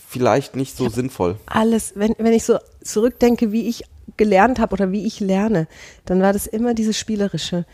Vielleicht 0.10 0.56
nicht 0.56 0.76
so 0.76 0.90
sinnvoll. 0.90 1.38
alles, 1.46 1.94
wenn, 1.96 2.16
wenn 2.18 2.34
ich 2.34 2.44
so 2.44 2.58
zurückdenke, 2.84 3.52
wie 3.52 3.68
ich 3.68 3.84
gelernt 4.16 4.60
habe 4.60 4.74
oder 4.74 4.92
wie 4.92 5.06
ich 5.06 5.20
lerne, 5.20 5.68
dann 6.06 6.22
war 6.22 6.34
das 6.34 6.48
immer 6.48 6.74
dieses 6.74 6.98
Spielerische. 6.98 7.66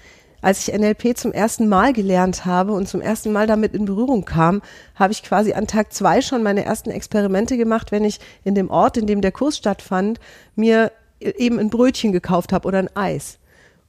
Als 0.43 0.67
ich 0.67 0.77
NLP 0.77 1.17
zum 1.17 1.31
ersten 1.31 1.69
Mal 1.69 1.93
gelernt 1.93 2.45
habe 2.45 2.73
und 2.73 2.89
zum 2.89 2.99
ersten 2.99 3.31
Mal 3.31 3.47
damit 3.47 3.73
in 3.73 3.85
Berührung 3.85 4.25
kam, 4.25 4.61
habe 4.93 5.13
ich 5.13 5.23
quasi 5.23 5.53
an 5.53 5.67
Tag 5.67 5.93
zwei 5.93 6.21
schon 6.21 6.43
meine 6.43 6.65
ersten 6.65 6.91
Experimente 6.91 7.55
gemacht, 7.55 7.93
wenn 7.93 8.03
ich 8.03 8.19
in 8.43 8.53
dem 8.53 8.69
Ort, 8.69 8.97
in 8.97 9.07
dem 9.07 9.21
der 9.21 9.31
Kurs 9.31 9.55
stattfand, 9.55 10.19
mir 10.57 10.91
eben 11.21 11.59
ein 11.59 11.69
Brötchen 11.69 12.11
gekauft 12.11 12.51
habe 12.51 12.67
oder 12.67 12.79
ein 12.79 12.93
Eis 12.93 13.39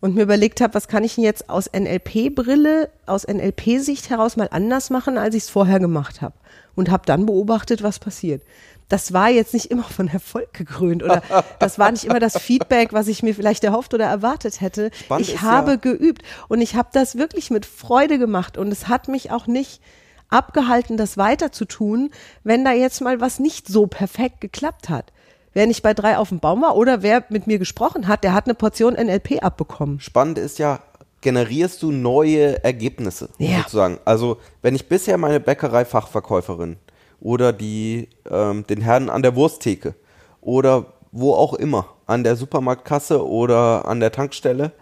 und 0.00 0.14
mir 0.14 0.22
überlegt 0.22 0.60
habe, 0.60 0.74
was 0.74 0.86
kann 0.86 1.02
ich 1.02 1.16
jetzt 1.16 1.50
aus 1.50 1.68
NLP-Brille, 1.72 2.88
aus 3.04 3.26
NLP-Sicht 3.26 4.08
heraus 4.08 4.36
mal 4.36 4.48
anders 4.52 4.90
machen, 4.90 5.18
als 5.18 5.34
ich 5.34 5.42
es 5.42 5.50
vorher 5.50 5.80
gemacht 5.80 6.22
habe. 6.22 6.34
Und 6.74 6.90
habe 6.90 7.04
dann 7.06 7.26
beobachtet, 7.26 7.82
was 7.82 7.98
passiert. 7.98 8.42
Das 8.88 9.12
war 9.12 9.30
jetzt 9.30 9.54
nicht 9.54 9.70
immer 9.70 9.84
von 9.84 10.08
Erfolg 10.08 10.52
gekrönt 10.52 11.02
oder 11.02 11.22
das 11.58 11.78
war 11.78 11.90
nicht 11.90 12.04
immer 12.04 12.20
das 12.20 12.38
Feedback, 12.38 12.92
was 12.92 13.08
ich 13.08 13.22
mir 13.22 13.34
vielleicht 13.34 13.64
erhofft 13.64 13.94
oder 13.94 14.04
erwartet 14.06 14.60
hätte. 14.60 14.90
Spannend 15.04 15.28
ich 15.28 15.40
habe 15.40 15.72
ja- 15.72 15.76
geübt 15.76 16.22
und 16.48 16.60
ich 16.60 16.74
habe 16.74 16.88
das 16.92 17.16
wirklich 17.16 17.50
mit 17.50 17.64
Freude 17.64 18.18
gemacht 18.18 18.58
und 18.58 18.70
es 18.72 18.88
hat 18.88 19.08
mich 19.08 19.30
auch 19.30 19.46
nicht 19.46 19.80
abgehalten, 20.28 20.96
das 20.96 21.16
weiter 21.16 21.52
zu 21.52 21.64
tun, 21.64 22.10
wenn 22.42 22.64
da 22.64 22.72
jetzt 22.72 23.00
mal 23.00 23.20
was 23.20 23.38
nicht 23.38 23.68
so 23.68 23.86
perfekt 23.86 24.40
geklappt 24.40 24.88
hat. 24.88 25.12
Wer 25.52 25.66
nicht 25.68 25.82
bei 25.82 25.94
drei 25.94 26.18
auf 26.18 26.30
dem 26.30 26.40
Baum 26.40 26.62
war 26.62 26.76
oder 26.76 27.02
wer 27.02 27.24
mit 27.28 27.46
mir 27.46 27.58
gesprochen 27.60 28.08
hat, 28.08 28.24
der 28.24 28.34
hat 28.34 28.46
eine 28.46 28.54
Portion 28.54 28.94
NLP 28.94 29.42
abbekommen. 29.42 30.00
Spannend 30.00 30.36
ist 30.36 30.58
ja, 30.58 30.80
generierst 31.24 31.82
du 31.82 31.90
neue 31.90 32.62
Ergebnisse 32.62 33.30
Ja. 33.38 33.58
sozusagen. 33.58 33.98
Also 34.04 34.36
wenn 34.62 34.76
ich 34.76 34.88
bisher 34.88 35.18
meine 35.18 35.40
Bäckerei-Fachverkäuferin 35.40 36.76
oder 37.20 37.52
die, 37.52 38.08
ähm, 38.30 38.64
den 38.68 38.82
Herrn 38.82 39.08
an 39.08 39.22
der 39.22 39.34
Wursttheke 39.34 39.94
oder 40.40 40.86
wo 41.10 41.32
auch 41.34 41.54
immer, 41.54 41.86
an 42.06 42.22
der 42.22 42.36
Supermarktkasse 42.36 43.26
oder 43.26 43.88
an 43.88 44.00
der 44.00 44.12
Tankstelle, 44.12 44.72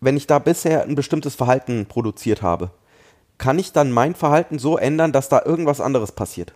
wenn 0.00 0.16
ich 0.16 0.26
da 0.26 0.38
bisher 0.40 0.82
ein 0.82 0.96
bestimmtes 0.96 1.36
Verhalten 1.36 1.86
produziert 1.86 2.42
habe, 2.42 2.70
kann 3.38 3.58
ich 3.58 3.72
dann 3.72 3.92
mein 3.92 4.14
Verhalten 4.14 4.58
so 4.58 4.76
ändern, 4.76 5.12
dass 5.12 5.28
da 5.28 5.42
irgendwas 5.44 5.80
anderes 5.80 6.12
passiert? 6.12 6.52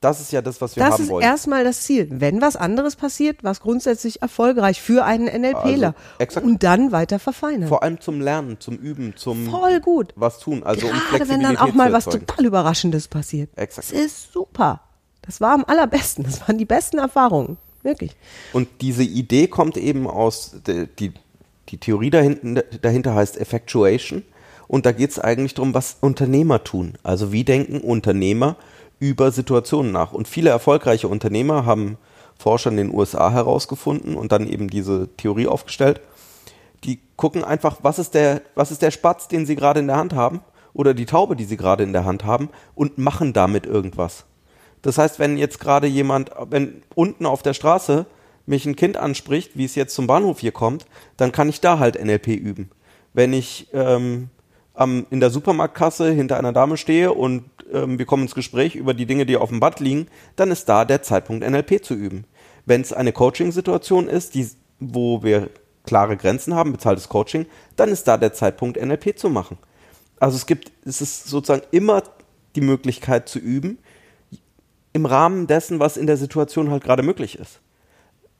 Das 0.00 0.18
ist 0.18 0.32
ja 0.32 0.40
das, 0.40 0.62
was 0.62 0.76
wir 0.76 0.82
Das 0.82 0.94
haben 0.94 1.02
ist 1.04 1.10
wollen. 1.10 1.22
erstmal 1.22 1.62
das 1.62 1.82
Ziel. 1.82 2.08
Wenn 2.10 2.40
was 2.40 2.56
anderes 2.56 2.96
passiert, 2.96 3.44
was 3.44 3.60
grundsätzlich 3.60 4.22
erfolgreich 4.22 4.80
für 4.80 5.04
einen 5.04 5.26
NLPler 5.26 5.94
Also, 6.18 6.40
und 6.40 6.62
dann 6.62 6.90
weiter 6.90 7.18
verfeinern. 7.18 7.68
Vor 7.68 7.82
allem 7.82 8.00
zum 8.00 8.20
Lernen, 8.22 8.58
zum 8.60 8.76
Üben, 8.78 9.14
zum 9.16 9.50
Voll 9.50 9.78
gut. 9.80 10.14
was 10.16 10.38
tun. 10.38 10.62
Also 10.62 10.86
um 10.86 10.94
Gerade 11.10 11.28
wenn 11.28 11.42
dann 11.42 11.58
auch 11.58 11.74
mal 11.74 11.92
was 11.92 12.06
total 12.06 12.46
Überraschendes 12.46 13.08
passiert. 13.08 13.50
Exakt. 13.56 13.92
Das 13.92 13.98
ist 13.98 14.32
super. 14.32 14.80
Das 15.20 15.42
war 15.42 15.52
am 15.52 15.64
allerbesten. 15.66 16.24
Das 16.24 16.40
waren 16.48 16.56
die 16.56 16.64
besten 16.64 16.98
Erfahrungen. 16.98 17.58
Wirklich. 17.82 18.16
Und 18.54 18.68
diese 18.80 19.02
Idee 19.02 19.48
kommt 19.48 19.76
eben 19.76 20.06
aus, 20.06 20.56
die, 20.66 21.12
die 21.68 21.78
Theorie 21.78 22.10
dahinten, 22.10 22.60
dahinter 22.80 23.14
heißt 23.14 23.38
Effectuation. 23.38 24.22
Und 24.66 24.86
da 24.86 24.92
geht 24.92 25.10
es 25.10 25.18
eigentlich 25.18 25.54
darum, 25.54 25.74
was 25.74 25.96
Unternehmer 26.00 26.64
tun. 26.64 26.94
Also 27.02 27.32
wie 27.32 27.44
denken 27.44 27.80
Unternehmer 27.80 28.56
über 29.00 29.32
Situationen 29.32 29.90
nach. 29.90 30.12
Und 30.12 30.28
viele 30.28 30.50
erfolgreiche 30.50 31.08
Unternehmer 31.08 31.66
haben 31.66 31.98
Forscher 32.38 32.70
in 32.70 32.76
den 32.76 32.94
USA 32.94 33.32
herausgefunden 33.32 34.14
und 34.14 34.30
dann 34.30 34.46
eben 34.46 34.70
diese 34.70 35.08
Theorie 35.16 35.48
aufgestellt. 35.48 36.00
Die 36.84 37.00
gucken 37.16 37.42
einfach, 37.42 37.78
was 37.82 37.98
ist 37.98 38.14
der, 38.14 38.42
was 38.54 38.70
ist 38.70 38.82
der 38.82 38.90
Spatz, 38.90 39.26
den 39.26 39.44
sie 39.44 39.56
gerade 39.56 39.80
in 39.80 39.88
der 39.88 39.96
Hand 39.96 40.14
haben 40.14 40.40
oder 40.72 40.94
die 40.94 41.06
Taube, 41.06 41.36
die 41.36 41.44
sie 41.44 41.56
gerade 41.56 41.82
in 41.82 41.92
der 41.92 42.04
Hand 42.04 42.24
haben 42.24 42.48
und 42.74 42.98
machen 42.98 43.32
damit 43.32 43.66
irgendwas. 43.66 44.24
Das 44.82 44.96
heißt, 44.96 45.18
wenn 45.18 45.36
jetzt 45.36 45.60
gerade 45.60 45.86
jemand, 45.86 46.30
wenn 46.48 46.82
unten 46.94 47.26
auf 47.26 47.42
der 47.42 47.54
Straße 47.54 48.06
mich 48.46 48.64
ein 48.64 48.76
Kind 48.76 48.96
anspricht, 48.96 49.56
wie 49.56 49.64
es 49.64 49.74
jetzt 49.74 49.94
zum 49.94 50.06
Bahnhof 50.06 50.40
hier 50.40 50.52
kommt, 50.52 50.86
dann 51.16 51.32
kann 51.32 51.48
ich 51.48 51.60
da 51.60 51.78
halt 51.78 52.02
NLP 52.02 52.28
üben. 52.28 52.70
Wenn 53.12 53.32
ich 53.32 53.68
ähm, 53.72 54.30
am, 54.80 55.06
in 55.10 55.20
der 55.20 55.28
Supermarktkasse 55.28 56.10
hinter 56.10 56.38
einer 56.38 56.54
Dame 56.54 56.78
stehe 56.78 57.12
und 57.12 57.44
ähm, 57.70 57.98
wir 57.98 58.06
kommen 58.06 58.22
ins 58.22 58.34
Gespräch 58.34 58.76
über 58.76 58.94
die 58.94 59.04
Dinge, 59.04 59.26
die 59.26 59.36
auf 59.36 59.50
dem 59.50 59.60
Bad 59.60 59.78
liegen, 59.78 60.06
dann 60.36 60.50
ist 60.50 60.70
da 60.70 60.86
der 60.86 61.02
Zeitpunkt, 61.02 61.48
NLP 61.48 61.84
zu 61.84 61.92
üben. 61.92 62.24
Wenn 62.64 62.80
es 62.80 62.94
eine 62.94 63.12
Coaching-Situation 63.12 64.08
ist, 64.08 64.34
die, 64.34 64.48
wo 64.78 65.22
wir 65.22 65.50
klare 65.84 66.16
Grenzen 66.16 66.54
haben, 66.54 66.72
bezahltes 66.72 67.10
Coaching, 67.10 67.44
dann 67.76 67.90
ist 67.90 68.08
da 68.08 68.16
der 68.16 68.32
Zeitpunkt, 68.32 68.80
NLP 68.80 69.18
zu 69.18 69.28
machen. 69.28 69.58
Also 70.18 70.36
es 70.36 70.46
gibt, 70.46 70.72
es 70.86 71.02
ist 71.02 71.26
sozusagen 71.26 71.66
immer 71.72 72.02
die 72.54 72.62
Möglichkeit 72.62 73.28
zu 73.28 73.38
üben, 73.38 73.78
im 74.94 75.04
Rahmen 75.04 75.46
dessen, 75.46 75.78
was 75.78 75.98
in 75.98 76.06
der 76.06 76.16
Situation 76.16 76.70
halt 76.70 76.82
gerade 76.82 77.02
möglich 77.02 77.38
ist. 77.38 77.60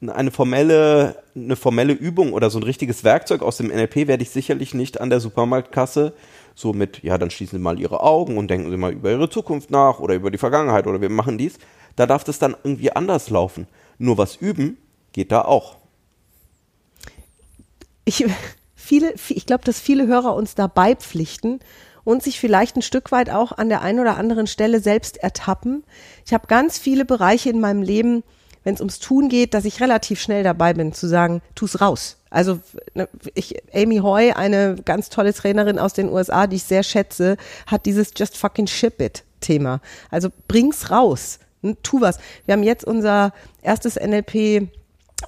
Eine 0.07 0.31
formelle, 0.31 1.23
eine 1.35 1.57
formelle 1.57 1.93
Übung 1.93 2.33
oder 2.33 2.49
so 2.49 2.59
ein 2.59 2.63
richtiges 2.63 3.05
Werkzeug 3.05 3.43
aus 3.43 3.59
dem 3.59 3.69
NLP 3.69 4.07
werde 4.07 4.23
ich 4.23 4.31
sicherlich 4.31 4.73
nicht 4.73 5.01
an 5.01 5.11
der 5.11 5.21
Supermarktkasse 5.21 6.15
so 6.55 6.73
mit, 6.73 7.03
ja, 7.03 7.19
dann 7.19 7.31
schließen 7.31 7.59
Sie 7.59 7.63
mal 7.63 7.79
Ihre 7.79 8.01
Augen 8.01 8.39
und 8.39 8.49
denken 8.49 8.71
Sie 8.71 8.77
mal 8.77 8.93
über 8.93 9.11
Ihre 9.11 9.29
Zukunft 9.29 9.71
nach 9.71 9.99
oder 10.01 10.15
über 10.15 10.31
die 10.31 10.39
Vergangenheit 10.39 10.87
oder 10.87 11.01
wir 11.01 11.11
machen 11.11 11.39
dies. 11.39 11.59
Da 11.97 12.07
darf 12.07 12.25
das 12.25 12.39
dann 12.39 12.57
irgendwie 12.65 12.93
anders 12.93 13.31
laufen. 13.31 13.67
Nur 13.99 14.17
was 14.17 14.37
üben 14.37 14.79
geht 15.13 15.33
da 15.33 15.43
auch. 15.43 15.77
ich, 18.05 18.25
ich 19.29 19.47
glaube, 19.47 19.65
dass 19.65 19.81
viele 19.81 20.07
Hörer 20.07 20.35
uns 20.35 20.55
dabei 20.55 20.95
pflichten 20.95 21.61
und 22.05 22.23
sich 22.23 22.41
vielleicht 22.41 22.77
ein 22.77 22.83
Stück 22.83 23.13
weit 23.13 23.31
auch 23.31 23.53
an 23.53 23.69
der 23.69 23.83
einen 23.83 24.01
oder 24.01 24.17
anderen 24.17 24.47
Stelle 24.47 24.81
selbst 24.81 25.19
ertappen. 25.19 25.85
Ich 26.25 26.33
habe 26.33 26.47
ganz 26.47 26.79
viele 26.79 27.05
Bereiche 27.05 27.51
in 27.51 27.61
meinem 27.61 27.83
Leben, 27.83 28.23
wenn 28.65 28.75
es 28.75 28.81
ums 28.81 28.99
Tun 28.99 29.29
geht, 29.29 29.55
dass 29.55 29.65
ich 29.65 29.81
relativ 29.81 30.21
schnell 30.21 30.43
dabei 30.43 30.75
bin, 30.75 30.93
zu 30.93 31.07
sagen, 31.07 31.43
tu's 31.55 31.81
raus. 31.81 32.17
Also 32.31 32.61
ne, 32.95 33.09
ich, 33.35 33.57
Amy 33.75 33.99
Hoy, 33.99 34.33
eine 34.33 34.77
ganz 34.85 35.09
tolle 35.09 35.35
Trainerin 35.35 35.79
aus 35.79 35.93
den 35.93 36.09
USA, 36.09 36.47
die 36.47 36.57
ich 36.57 36.65
sehr 36.65 36.83
schätze, 36.83 37.37
hat 37.67 37.87
dieses 37.87 38.13
Just 38.17 38.37
fucking 38.37 38.67
ship 38.67 39.01
it 39.01 39.25
Thema. 39.41 39.81
Also 40.11 40.29
bring's 40.49 40.91
raus. 40.91 41.39
Tu 41.83 42.01
was. 42.01 42.19
Wir 42.47 42.55
haben 42.55 42.63
jetzt 42.63 42.85
unser 42.85 43.33
erstes 43.63 43.97
NLP 43.97 44.69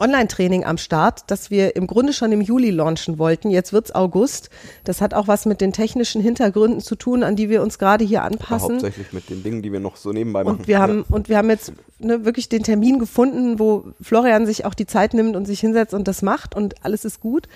Online-Training 0.00 0.64
am 0.64 0.78
Start, 0.78 1.24
das 1.26 1.50
wir 1.50 1.76
im 1.76 1.86
Grunde 1.86 2.12
schon 2.12 2.32
im 2.32 2.40
Juli 2.40 2.70
launchen 2.70 3.18
wollten. 3.18 3.50
Jetzt 3.50 3.72
wird's 3.72 3.94
August. 3.94 4.50
Das 4.84 5.00
hat 5.00 5.14
auch 5.14 5.28
was 5.28 5.46
mit 5.46 5.60
den 5.60 5.72
technischen 5.72 6.22
Hintergründen 6.22 6.80
zu 6.80 6.96
tun, 6.96 7.22
an 7.22 7.36
die 7.36 7.48
wir 7.48 7.62
uns 7.62 7.78
gerade 7.78 8.04
hier 8.04 8.22
Aber 8.22 8.32
anpassen. 8.32 8.72
hauptsächlich 8.74 9.12
mit 9.12 9.28
den 9.30 9.42
Dingen, 9.42 9.62
die 9.62 9.72
wir 9.72 9.80
noch 9.80 9.96
so 9.96 10.12
nebenbei 10.12 10.44
machen. 10.44 10.58
Und 10.58 10.68
wir 10.68 10.78
haben, 10.78 11.02
und 11.08 11.28
wir 11.28 11.38
haben 11.38 11.50
jetzt 11.50 11.72
ne, 11.98 12.24
wirklich 12.24 12.48
den 12.48 12.62
Termin 12.62 12.98
gefunden, 12.98 13.58
wo 13.58 13.84
Florian 14.00 14.46
sich 14.46 14.64
auch 14.64 14.74
die 14.74 14.86
Zeit 14.86 15.14
nimmt 15.14 15.36
und 15.36 15.46
sich 15.46 15.60
hinsetzt 15.60 15.94
und 15.94 16.08
das 16.08 16.22
macht 16.22 16.54
und 16.54 16.84
alles 16.84 17.04
ist 17.04 17.20
gut. 17.20 17.48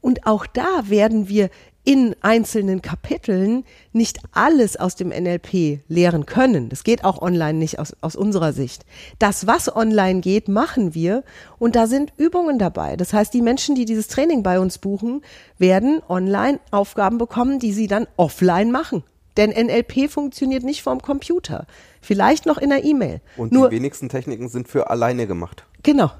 Und 0.00 0.26
auch 0.26 0.46
da 0.46 0.82
werden 0.84 1.28
wir 1.28 1.50
in 1.88 2.14
einzelnen 2.20 2.82
Kapiteln 2.82 3.64
nicht 3.94 4.18
alles 4.32 4.76
aus 4.76 4.94
dem 4.94 5.08
NLP 5.08 5.80
lehren 5.88 6.26
können. 6.26 6.68
Das 6.68 6.84
geht 6.84 7.02
auch 7.02 7.22
online 7.22 7.58
nicht 7.58 7.78
aus, 7.78 7.96
aus 8.02 8.14
unserer 8.14 8.52
Sicht. 8.52 8.84
Das, 9.18 9.46
was 9.46 9.74
online 9.74 10.20
geht, 10.20 10.48
machen 10.48 10.94
wir 10.94 11.24
und 11.58 11.76
da 11.76 11.86
sind 11.86 12.12
Übungen 12.18 12.58
dabei. 12.58 12.98
Das 12.98 13.14
heißt, 13.14 13.32
die 13.32 13.40
Menschen, 13.40 13.74
die 13.74 13.86
dieses 13.86 14.06
Training 14.06 14.42
bei 14.42 14.60
uns 14.60 14.76
buchen, 14.76 15.22
werden 15.56 16.02
online 16.10 16.60
Aufgaben 16.72 17.16
bekommen, 17.16 17.58
die 17.58 17.72
sie 17.72 17.86
dann 17.86 18.06
offline 18.18 18.70
machen. 18.70 19.02
Denn 19.38 19.48
NLP 19.48 20.10
funktioniert 20.10 20.64
nicht 20.64 20.82
vom 20.82 21.00
Computer. 21.00 21.66
Vielleicht 22.02 22.44
noch 22.44 22.58
in 22.58 22.68
der 22.68 22.84
E-Mail. 22.84 23.22
Und 23.38 23.50
Nur, 23.50 23.70
die 23.70 23.76
wenigsten 23.76 24.10
Techniken 24.10 24.50
sind 24.50 24.68
für 24.68 24.90
alleine 24.90 25.26
gemacht. 25.26 25.64
genau. 25.82 26.10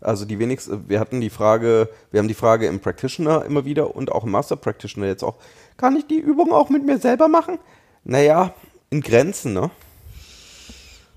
Also 0.00 0.24
die 0.24 0.38
wenigsten, 0.38 0.88
wir 0.88 1.00
hatten 1.00 1.20
die 1.20 1.30
Frage, 1.30 1.88
wir 2.10 2.18
haben 2.18 2.28
die 2.28 2.34
Frage 2.34 2.66
im 2.66 2.80
Practitioner 2.80 3.44
immer 3.44 3.64
wieder 3.64 3.96
und 3.96 4.12
auch 4.12 4.24
im 4.24 4.30
Master 4.30 4.56
Practitioner 4.56 5.06
jetzt 5.06 5.24
auch, 5.24 5.36
kann 5.76 5.96
ich 5.96 6.06
die 6.06 6.18
Übung 6.18 6.52
auch 6.52 6.70
mit 6.70 6.84
mir 6.84 6.98
selber 6.98 7.28
machen? 7.28 7.58
Naja, 8.04 8.54
in 8.90 9.00
Grenzen, 9.00 9.54
ne? 9.54 9.70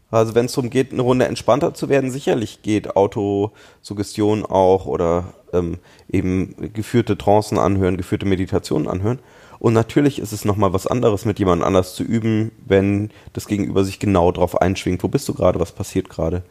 Also 0.10 0.36
wenn 0.36 0.48
es 0.48 0.54
darum 0.54 0.70
geht, 0.70 0.92
eine 0.92 1.04
Runde 1.04 1.26
entspannter 1.26 1.74
zu 1.74 1.88
werden, 1.88 2.12
sicherlich 2.12 2.62
geht 2.64 2.98
Autosuggestion 2.98 4.46
auch 4.46 4.86
oder 4.86 5.34
ähm, 5.54 5.78
eben 6.10 6.74
geführte 6.74 7.18
Trancen 7.18 7.58
anhören, 7.58 7.96
geführte 7.96 8.26
Meditationen 8.26 8.90
anhören. 8.90 9.20
Und 9.58 9.74
natürlich 9.74 10.20
ist 10.20 10.34
es 10.34 10.44
nochmal 10.44 10.74
was 10.74 10.86
anderes, 10.86 11.24
mit 11.24 11.40
jemand 11.40 11.64
anders 11.64 11.96
zu 11.96 12.04
üben, 12.04 12.52
wenn 12.66 13.12
das 13.32 13.48
Gegenüber 13.48 13.86
sich 13.86 14.00
genau 14.00 14.32
drauf 14.32 14.60
einschwingt. 14.60 15.02
Wo 15.04 15.08
bist 15.08 15.30
du 15.30 15.34
gerade? 15.34 15.60
Was 15.60 15.72
passiert 15.72 16.10
gerade? 16.10 16.44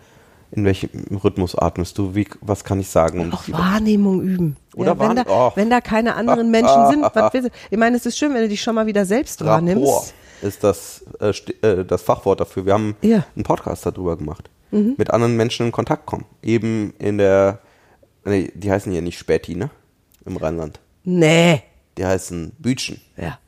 In 0.53 0.65
welchem 0.65 0.91
Rhythmus 1.23 1.55
atmest 1.57 1.97
du? 1.97 2.15
Wie, 2.15 2.27
was 2.41 2.65
kann 2.65 2.81
ich 2.81 2.89
sagen? 2.89 3.21
Um 3.21 3.33
Auch 3.33 3.49
Wahrnehmung 3.49 4.21
üben. 4.21 4.57
Oder 4.75 4.93
ja, 4.95 4.99
wenn, 4.99 5.17
da, 5.17 5.25
oh. 5.29 5.53
wenn 5.55 5.71
da 5.71 5.81
keine 5.81 6.17
anderen 6.17 6.51
Menschen 6.51 6.89
sind, 6.91 7.03
was? 7.03 7.33
Ich 7.71 7.79
meine, 7.79 7.97
es 7.97 8.05
ist 8.07 8.19
schön, 8.19 8.35
wenn 8.35 8.43
du 8.43 8.49
dich 8.49 8.61
schon 8.61 8.75
mal 8.75 8.87
wieder 8.87 9.05
selbst 9.05 9.41
Rapport. 9.43 9.55
wahrnimmst. 9.67 10.15
ist 10.43 10.65
das, 10.65 11.05
äh, 11.21 11.33
äh, 11.67 11.85
das 11.85 12.03
Fachwort 12.03 12.41
dafür. 12.41 12.67
Wir 12.67 12.73
haben 12.73 12.97
Ja. 13.03 13.25
einen 13.37 13.45
Podcast 13.45 13.87
darüber 13.87 14.17
gemacht. 14.17 14.51
Mit 14.73 15.11
anderen 15.11 15.37
Menschen 15.37 15.67
in 15.67 15.73
Kontakt 15.73 16.07
kommen. 16.07 16.27
Eben 16.43 16.95
in 17.01 17.19
der, 17.19 17.59
nee, 18.25 18.53
die 18.55 18.71
heißen 18.71 18.93
hier 18.93 19.03
nicht 19.03 19.19
Späti, 19.19 19.57
ne? 19.57 19.69
Im 20.25 20.37
Rheinland. 20.37 20.79
Nee. 21.03 21.65
Die 21.99 22.07
heißen 22.07 22.53
Bütchen. 22.57 23.01
Ja. 23.17 23.39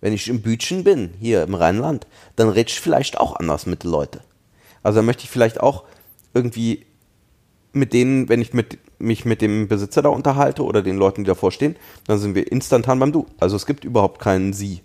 Wenn 0.00 0.12
ich 0.12 0.28
im 0.28 0.42
Bütchen 0.42 0.84
bin, 0.84 1.14
hier 1.18 1.42
im 1.42 1.54
Rheinland, 1.54 2.06
dann 2.36 2.48
rede 2.48 2.68
ich 2.70 2.80
vielleicht 2.80 3.18
auch 3.18 3.34
anders 3.34 3.66
mit 3.66 3.82
den 3.82 3.90
Leuten. 3.90 4.20
Also 4.84 4.98
dann 4.98 5.06
möchte 5.06 5.24
ich 5.24 5.30
vielleicht 5.30 5.60
auch 5.60 5.82
irgendwie 6.36 6.84
mit 7.72 7.92
denen, 7.92 8.28
wenn 8.28 8.40
ich 8.40 8.52
mit, 8.54 8.78
mich 8.98 9.24
mit 9.24 9.42
dem 9.42 9.68
Besitzer 9.68 10.02
da 10.02 10.10
unterhalte 10.10 10.62
oder 10.62 10.82
den 10.82 10.96
Leuten, 10.96 11.24
die 11.24 11.28
davor 11.28 11.50
stehen, 11.50 11.76
dann 12.06 12.18
sind 12.18 12.34
wir 12.34 12.50
instantan 12.52 12.98
beim 12.98 13.12
Du. 13.12 13.26
Also 13.38 13.56
es 13.56 13.66
gibt 13.66 13.84
überhaupt 13.84 14.20
keinen 14.20 14.52
Sie 14.52 14.80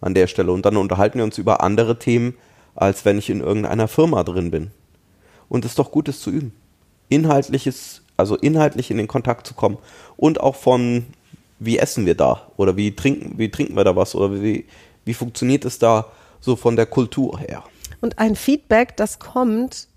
an 0.00 0.14
der 0.14 0.26
Stelle. 0.26 0.52
Und 0.52 0.66
dann 0.66 0.76
unterhalten 0.76 1.18
wir 1.18 1.24
uns 1.24 1.38
über 1.38 1.62
andere 1.62 1.98
Themen, 1.98 2.34
als 2.74 3.04
wenn 3.04 3.18
ich 3.18 3.30
in 3.30 3.40
irgendeiner 3.40 3.88
Firma 3.88 4.24
drin 4.24 4.50
bin. 4.50 4.70
Und 5.48 5.64
es 5.64 5.72
ist 5.72 5.78
doch 5.78 5.90
gut, 5.90 6.08
es 6.08 6.20
zu 6.20 6.30
üben. 6.30 6.52
Inhaltliches, 7.08 8.02
also 8.16 8.36
inhaltlich 8.36 8.90
in 8.90 8.96
den 8.96 9.08
Kontakt 9.08 9.46
zu 9.46 9.54
kommen 9.54 9.78
und 10.16 10.40
auch 10.40 10.56
von, 10.56 11.04
wie 11.58 11.78
essen 11.78 12.06
wir 12.06 12.14
da 12.14 12.50
oder 12.56 12.76
wie 12.76 12.96
trinken, 12.96 13.38
wie 13.38 13.50
trinken 13.50 13.76
wir 13.76 13.84
da 13.84 13.94
was 13.94 14.14
oder 14.14 14.42
wie, 14.42 14.66
wie 15.04 15.14
funktioniert 15.14 15.64
es 15.64 15.78
da 15.78 16.06
so 16.40 16.56
von 16.56 16.74
der 16.74 16.86
Kultur 16.86 17.38
her. 17.38 17.64
Und 18.00 18.18
ein 18.18 18.34
Feedback, 18.34 18.96
das 18.96 19.18
kommt, 19.18 19.88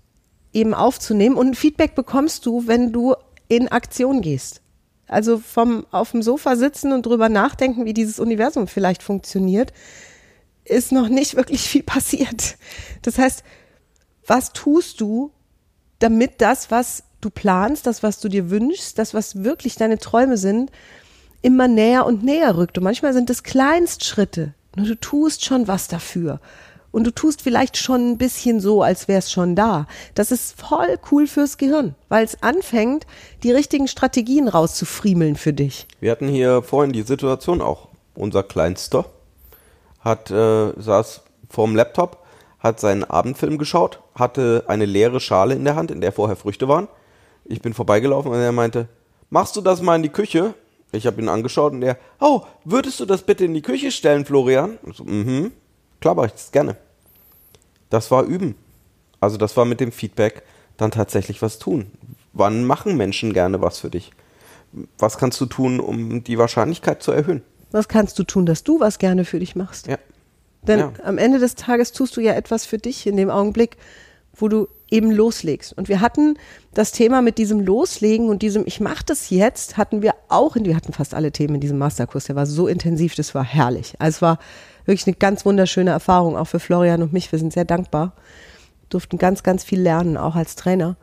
eben 0.56 0.74
aufzunehmen. 0.74 1.36
Und 1.36 1.56
Feedback 1.56 1.94
bekommst 1.94 2.46
du, 2.46 2.66
wenn 2.66 2.92
du 2.92 3.14
in 3.48 3.68
Aktion 3.68 4.22
gehst. 4.22 4.62
Also 5.06 5.38
vom 5.38 5.86
auf 5.92 6.10
dem 6.10 6.22
Sofa 6.22 6.56
sitzen 6.56 6.92
und 6.92 7.06
drüber 7.06 7.28
nachdenken, 7.28 7.84
wie 7.84 7.94
dieses 7.94 8.18
Universum 8.18 8.66
vielleicht 8.66 9.02
funktioniert, 9.02 9.72
ist 10.64 10.90
noch 10.90 11.08
nicht 11.08 11.36
wirklich 11.36 11.62
viel 11.62 11.84
passiert. 11.84 12.56
Das 13.02 13.18
heißt, 13.18 13.44
was 14.26 14.52
tust 14.52 15.00
du, 15.00 15.30
damit 16.00 16.40
das, 16.40 16.70
was 16.72 17.04
du 17.20 17.30
planst, 17.30 17.86
das, 17.86 18.02
was 18.02 18.18
du 18.18 18.28
dir 18.28 18.50
wünschst, 18.50 18.98
das, 18.98 19.14
was 19.14 19.44
wirklich 19.44 19.76
deine 19.76 19.98
Träume 19.98 20.36
sind, 20.36 20.72
immer 21.42 21.68
näher 21.68 22.04
und 22.04 22.24
näher 22.24 22.56
rückt. 22.56 22.76
Und 22.78 22.84
manchmal 22.84 23.12
sind 23.12 23.30
es 23.30 23.44
Kleinstschritte. 23.44 24.54
Nur 24.74 24.86
du 24.86 24.96
tust 24.96 25.44
schon 25.44 25.68
was 25.68 25.86
dafür. 25.86 26.40
Und 26.96 27.04
du 27.04 27.10
tust 27.10 27.42
vielleicht 27.42 27.76
schon 27.76 28.12
ein 28.12 28.16
bisschen 28.16 28.58
so, 28.58 28.80
als 28.80 29.06
wäre 29.06 29.18
es 29.18 29.30
schon 29.30 29.54
da. 29.54 29.86
Das 30.14 30.32
ist 30.32 30.58
voll 30.58 30.98
cool 31.10 31.26
fürs 31.26 31.58
Gehirn, 31.58 31.94
weil 32.08 32.24
es 32.24 32.42
anfängt, 32.42 33.06
die 33.42 33.50
richtigen 33.50 33.86
Strategien 33.86 34.48
rauszufriemeln 34.48 35.36
für 35.36 35.52
dich. 35.52 35.86
Wir 36.00 36.10
hatten 36.10 36.26
hier 36.26 36.62
vorhin 36.62 36.94
die 36.94 37.02
Situation 37.02 37.60
auch. 37.60 37.88
Unser 38.14 38.42
Kleinster 38.44 39.04
hat, 40.00 40.30
äh, 40.30 40.72
saß 40.80 41.20
vorm 41.50 41.76
Laptop, 41.76 42.24
hat 42.60 42.80
seinen 42.80 43.04
Abendfilm 43.04 43.58
geschaut, 43.58 44.00
hatte 44.14 44.64
eine 44.66 44.86
leere 44.86 45.20
Schale 45.20 45.54
in 45.54 45.66
der 45.66 45.76
Hand, 45.76 45.90
in 45.90 46.00
der 46.00 46.12
vorher 46.12 46.36
Früchte 46.36 46.66
waren. 46.66 46.88
Ich 47.44 47.60
bin 47.60 47.74
vorbeigelaufen 47.74 48.32
und 48.32 48.38
er 48.38 48.52
meinte, 48.52 48.88
machst 49.28 49.54
du 49.54 49.60
das 49.60 49.82
mal 49.82 49.96
in 49.96 50.02
die 50.02 50.08
Küche? 50.08 50.54
Ich 50.92 51.06
habe 51.06 51.20
ihn 51.20 51.28
angeschaut 51.28 51.74
und 51.74 51.82
er, 51.82 51.98
oh, 52.20 52.40
würdest 52.64 53.00
du 53.00 53.04
das 53.04 53.20
bitte 53.20 53.44
in 53.44 53.52
die 53.52 53.60
Küche 53.60 53.90
stellen, 53.90 54.24
Florian? 54.24 54.78
Ich 54.88 54.96
so, 54.96 55.04
mhm, 55.04 55.52
klar 56.00 56.14
mach 56.14 56.24
ich 56.24 56.32
das 56.32 56.50
gerne. 56.50 56.78
Das 57.90 58.10
war 58.10 58.24
üben. 58.24 58.54
Also 59.20 59.36
das 59.36 59.56
war 59.56 59.64
mit 59.64 59.80
dem 59.80 59.92
Feedback 59.92 60.42
dann 60.76 60.90
tatsächlich 60.90 61.42
was 61.42 61.58
tun. 61.58 61.86
Wann 62.32 62.64
machen 62.64 62.96
Menschen 62.96 63.32
gerne 63.32 63.60
was 63.62 63.78
für 63.78 63.90
dich? 63.90 64.12
Was 64.98 65.16
kannst 65.16 65.40
du 65.40 65.46
tun, 65.46 65.80
um 65.80 66.22
die 66.22 66.38
Wahrscheinlichkeit 66.38 67.02
zu 67.02 67.12
erhöhen? 67.12 67.42
Was 67.70 67.88
kannst 67.88 68.18
du 68.18 68.24
tun, 68.24 68.46
dass 68.46 68.62
du 68.62 68.80
was 68.80 68.98
gerne 68.98 69.24
für 69.24 69.38
dich 69.38 69.56
machst? 69.56 69.86
Ja. 69.86 69.98
Denn 70.62 70.80
Ja. 70.80 70.92
am 71.04 71.18
Ende 71.18 71.38
des 71.38 71.54
Tages 71.54 71.92
tust 71.92 72.16
du 72.16 72.20
ja 72.20 72.34
etwas 72.34 72.66
für 72.66 72.78
dich 72.78 73.06
in 73.06 73.16
dem 73.16 73.30
Augenblick, 73.30 73.76
wo 74.34 74.48
du 74.48 74.68
eben 74.90 75.10
loslegst. 75.10 75.72
Und 75.72 75.88
wir 75.88 76.00
hatten 76.00 76.36
das 76.74 76.92
Thema 76.92 77.22
mit 77.22 77.38
diesem 77.38 77.60
Loslegen 77.60 78.28
und 78.28 78.42
diesem 78.42 78.64
Ich 78.66 78.80
mache 78.80 79.04
das 79.04 79.30
jetzt, 79.30 79.76
hatten 79.76 80.02
wir 80.02 80.14
auch, 80.28 80.56
in, 80.56 80.64
wir 80.64 80.76
hatten 80.76 80.92
fast 80.92 81.14
alle 81.14 81.32
Themen 81.32 81.56
in 81.56 81.60
diesem 81.60 81.78
Masterkurs, 81.78 82.24
der 82.24 82.36
war 82.36 82.46
so 82.46 82.68
intensiv, 82.68 83.14
das 83.14 83.34
war 83.34 83.44
herrlich. 83.44 83.94
Also 83.98 84.16
es 84.16 84.22
war 84.22 84.38
wirklich 84.86 85.06
eine 85.06 85.16
ganz 85.16 85.44
wunderschöne 85.44 85.90
Erfahrung, 85.90 86.36
auch 86.36 86.46
für 86.46 86.60
Florian 86.60 87.02
und 87.02 87.12
mich. 87.12 87.30
Wir 87.32 87.38
sind 87.38 87.52
sehr 87.52 87.64
dankbar, 87.64 88.12
durften 88.88 89.18
ganz, 89.18 89.42
ganz 89.42 89.64
viel 89.64 89.80
lernen, 89.80 90.16
auch 90.16 90.36
als 90.36 90.56
Trainer. 90.56 90.96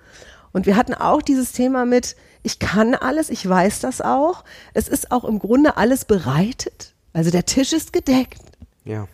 Und 0.52 0.66
wir 0.66 0.76
hatten 0.76 0.94
auch 0.94 1.22
dieses 1.22 1.52
Thema 1.52 1.86
mit, 1.86 2.16
ich 2.44 2.60
kann 2.60 2.96
alles, 2.96 3.30
ich 3.30 3.48
weiß 3.48 3.80
das 3.80 4.02
auch. 4.02 4.44
Es 4.74 4.88
ist 4.88 5.12
auch 5.12 5.24
im 5.24 5.40
Grunde 5.40 5.78
alles 5.78 6.06
bereitet. 6.06 6.94
Also 7.14 7.32
der 7.32 7.46
Tisch 7.46 7.74
ist 7.74 7.94
gedeckt. 7.94 8.42
Ja. 8.86 9.08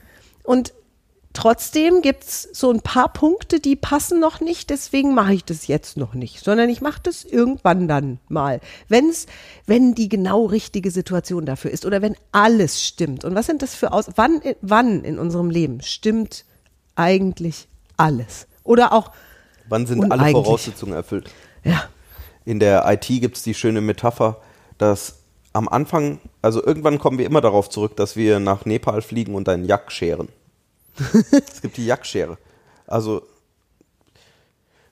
Und 0.43 0.73
trotzdem 1.39 2.01
gibt's 2.01 2.49
so 2.51 2.69
ein 2.69 2.81
paar 2.81 3.13
Punkte, 3.13 3.61
die 3.61 3.77
passen 3.77 4.19
noch 4.19 4.41
nicht, 4.41 4.69
deswegen 4.69 5.15
mache 5.15 5.33
ich 5.33 5.45
das 5.45 5.67
jetzt 5.67 5.95
noch 5.95 6.13
nicht, 6.13 6.43
sondern 6.43 6.69
ich 6.69 6.81
mache 6.81 6.99
das 7.01 7.23
irgendwann 7.23 7.87
dann 7.87 8.19
mal, 8.27 8.59
wenn's, 8.89 9.25
wenn 9.65 9.95
die 9.95 10.09
genau 10.09 10.45
richtige 10.45 10.91
Situation 10.91 11.45
dafür 11.45 11.71
ist 11.71 11.85
oder 11.85 12.01
wenn 12.01 12.17
alles 12.33 12.83
stimmt. 12.83 13.23
Und 13.23 13.35
was 13.35 13.45
sind 13.45 13.61
das 13.61 13.73
für 13.73 13.93
aus? 13.93 14.07
Wann, 14.15 14.41
wann 14.61 15.05
in 15.05 15.17
unserem 15.17 15.49
Leben 15.49 15.81
stimmt 15.81 16.43
eigentlich 16.95 17.69
alles? 17.95 18.47
Oder 18.65 18.91
auch, 18.91 19.11
Wann 19.69 19.87
sind 19.87 20.11
alle. 20.11 20.31
Voraussetzungen 20.31 20.93
erfüllt? 20.93 21.29
ja, 21.63 21.83
In 22.43 22.59
der 22.59 22.83
IT 22.91 23.07
gibt 23.07 23.37
es 23.37 23.43
die 23.43 23.53
schöne 23.53 23.79
Metapher, 23.79 24.41
dass 24.77 25.19
am 25.53 25.69
Anfang, 25.69 26.19
also 26.41 26.61
irgendwann 26.61 26.99
kommen 26.99 27.17
wir 27.17 27.25
immer 27.25 27.39
darauf 27.39 27.69
zurück, 27.69 27.95
dass 27.95 28.17
wir 28.17 28.39
nach 28.41 28.65
Nepal 28.65 29.01
fliegen 29.01 29.35
und 29.35 29.47
einen 29.47 29.63
Jack 29.63 29.91
scheren. 29.93 30.27
es 31.51 31.61
gibt 31.61 31.77
die 31.77 31.85
Jackschere. 31.85 32.37
Also 32.87 33.23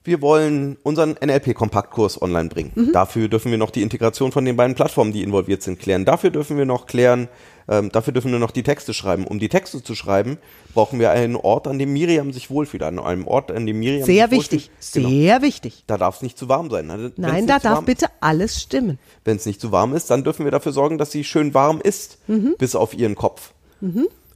wir 0.08 0.22
wollen 0.22 0.78
unseren 0.84 1.16
NLP-Kompaktkurs 1.22 2.22
online 2.22 2.48
bringen. 2.48 2.72
Dafür 2.92 3.28
dürfen 3.28 3.50
wir 3.50 3.58
noch 3.58 3.70
die 3.70 3.82
Integration 3.82 4.32
von 4.32 4.44
den 4.44 4.56
beiden 4.56 4.74
Plattformen, 4.74 5.12
die 5.12 5.22
involviert 5.22 5.62
sind, 5.62 5.78
klären. 5.78 6.06
Dafür 6.06 6.30
dürfen 6.30 6.56
wir 6.56 6.64
noch 6.64 6.86
klären, 6.86 7.28
ähm, 7.68 7.90
dafür 7.92 8.14
dürfen 8.14 8.32
wir 8.32 8.38
noch 8.38 8.50
die 8.50 8.62
Texte 8.62 8.94
schreiben. 8.94 9.26
Um 9.26 9.38
die 9.38 9.50
Texte 9.50 9.82
zu 9.82 9.94
schreiben, 9.94 10.38
brauchen 10.72 10.98
wir 10.98 11.10
einen 11.10 11.36
Ort, 11.36 11.66
an 11.66 11.78
dem 11.78 11.92
Miriam 11.92 12.32
sich 12.32 12.48
wohlfühlt. 12.48 12.84
An 12.84 12.98
einem 12.98 13.26
Ort, 13.26 13.50
an 13.50 13.66
dem 13.66 13.78
Miriam 13.80 14.06
sehr 14.06 14.28
sich 14.28 14.38
wichtig. 14.38 14.70
Genau. 14.94 15.08
sehr 15.10 15.42
wichtig. 15.42 15.84
Da 15.86 15.98
darf 15.98 16.16
es 16.16 16.22
nicht 16.22 16.38
zu 16.38 16.48
warm 16.48 16.70
sein. 16.70 16.90
Also, 16.90 17.04
wenn's 17.04 17.18
Nein, 17.18 17.46
da 17.46 17.58
darf 17.58 17.84
bitte 17.84 18.06
alles 18.20 18.62
stimmen. 18.62 18.98
Wenn 19.24 19.36
es 19.36 19.44
nicht 19.44 19.60
zu 19.60 19.72
warm 19.72 19.94
ist, 19.94 20.10
dann 20.10 20.24
dürfen 20.24 20.44
wir 20.44 20.50
dafür 20.50 20.72
sorgen, 20.72 20.96
dass 20.96 21.12
sie 21.12 21.22
schön 21.22 21.52
warm 21.52 21.82
ist, 21.82 22.18
bis 22.56 22.74
auf 22.74 22.94
ihren 22.94 23.14
Kopf. 23.14 23.52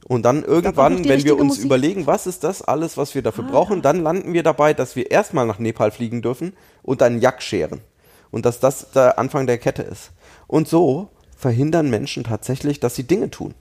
Und 0.07 0.23
dann 0.23 0.43
irgendwann, 0.43 1.05
wenn 1.05 1.23
wir 1.23 1.35
uns 1.35 1.55
Musik. 1.55 1.65
überlegen, 1.65 2.07
was 2.07 2.27
ist 2.27 2.43
das 2.43 2.61
alles, 2.61 2.97
was 2.97 3.15
wir 3.15 3.21
dafür 3.21 3.45
brauchen, 3.45 3.81
dann 3.81 4.01
landen 4.01 4.33
wir 4.33 4.43
dabei, 4.43 4.73
dass 4.73 4.95
wir 4.95 5.11
erstmal 5.11 5.45
nach 5.45 5.59
Nepal 5.59 5.91
fliegen 5.91 6.21
dürfen 6.21 6.53
und 6.81 7.01
einen 7.01 7.21
Jack 7.21 7.41
scheren. 7.41 7.81
Und 8.31 8.45
dass 8.45 8.59
das 8.59 8.91
der 8.91 9.17
Anfang 9.19 9.47
der 9.47 9.57
Kette 9.57 9.83
ist. 9.83 10.11
Und 10.47 10.67
so 10.67 11.09
verhindern 11.37 11.89
Menschen 11.89 12.23
tatsächlich, 12.23 12.79
dass 12.79 12.95
sie 12.95 13.03
Dinge 13.03 13.29
tun. 13.29 13.53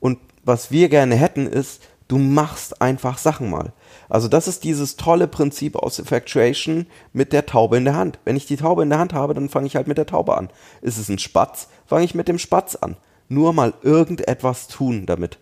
Und 0.00 0.18
was 0.44 0.70
wir 0.70 0.88
gerne 0.88 1.14
hätten, 1.14 1.46
ist, 1.46 1.82
du 2.08 2.18
machst 2.18 2.80
einfach 2.80 3.18
Sachen 3.18 3.50
mal. 3.50 3.72
Also 4.08 4.28
das 4.28 4.48
ist 4.48 4.64
dieses 4.64 4.96
tolle 4.96 5.26
Prinzip 5.26 5.76
aus 5.76 5.98
Effectuation 5.98 6.86
mit 7.12 7.32
der 7.32 7.46
Taube 7.46 7.76
in 7.76 7.84
der 7.84 7.96
Hand. 7.96 8.18
Wenn 8.24 8.36
ich 8.36 8.46
die 8.46 8.56
Taube 8.56 8.82
in 8.82 8.90
der 8.90 8.98
Hand 8.98 9.12
habe, 9.12 9.34
dann 9.34 9.48
fange 9.48 9.66
ich 9.66 9.76
halt 9.76 9.88
mit 9.88 9.98
der 9.98 10.06
Taube 10.06 10.36
an. 10.36 10.50
Ist 10.82 10.98
es 10.98 11.08
ein 11.08 11.18
Spatz, 11.18 11.68
fange 11.86 12.04
ich 12.04 12.14
mit 12.14 12.28
dem 12.28 12.38
Spatz 12.38 12.76
an. 12.76 12.96
Nur 13.28 13.52
mal 13.52 13.74
irgendetwas 13.82 14.68
tun 14.68 15.06
damit. 15.06 15.38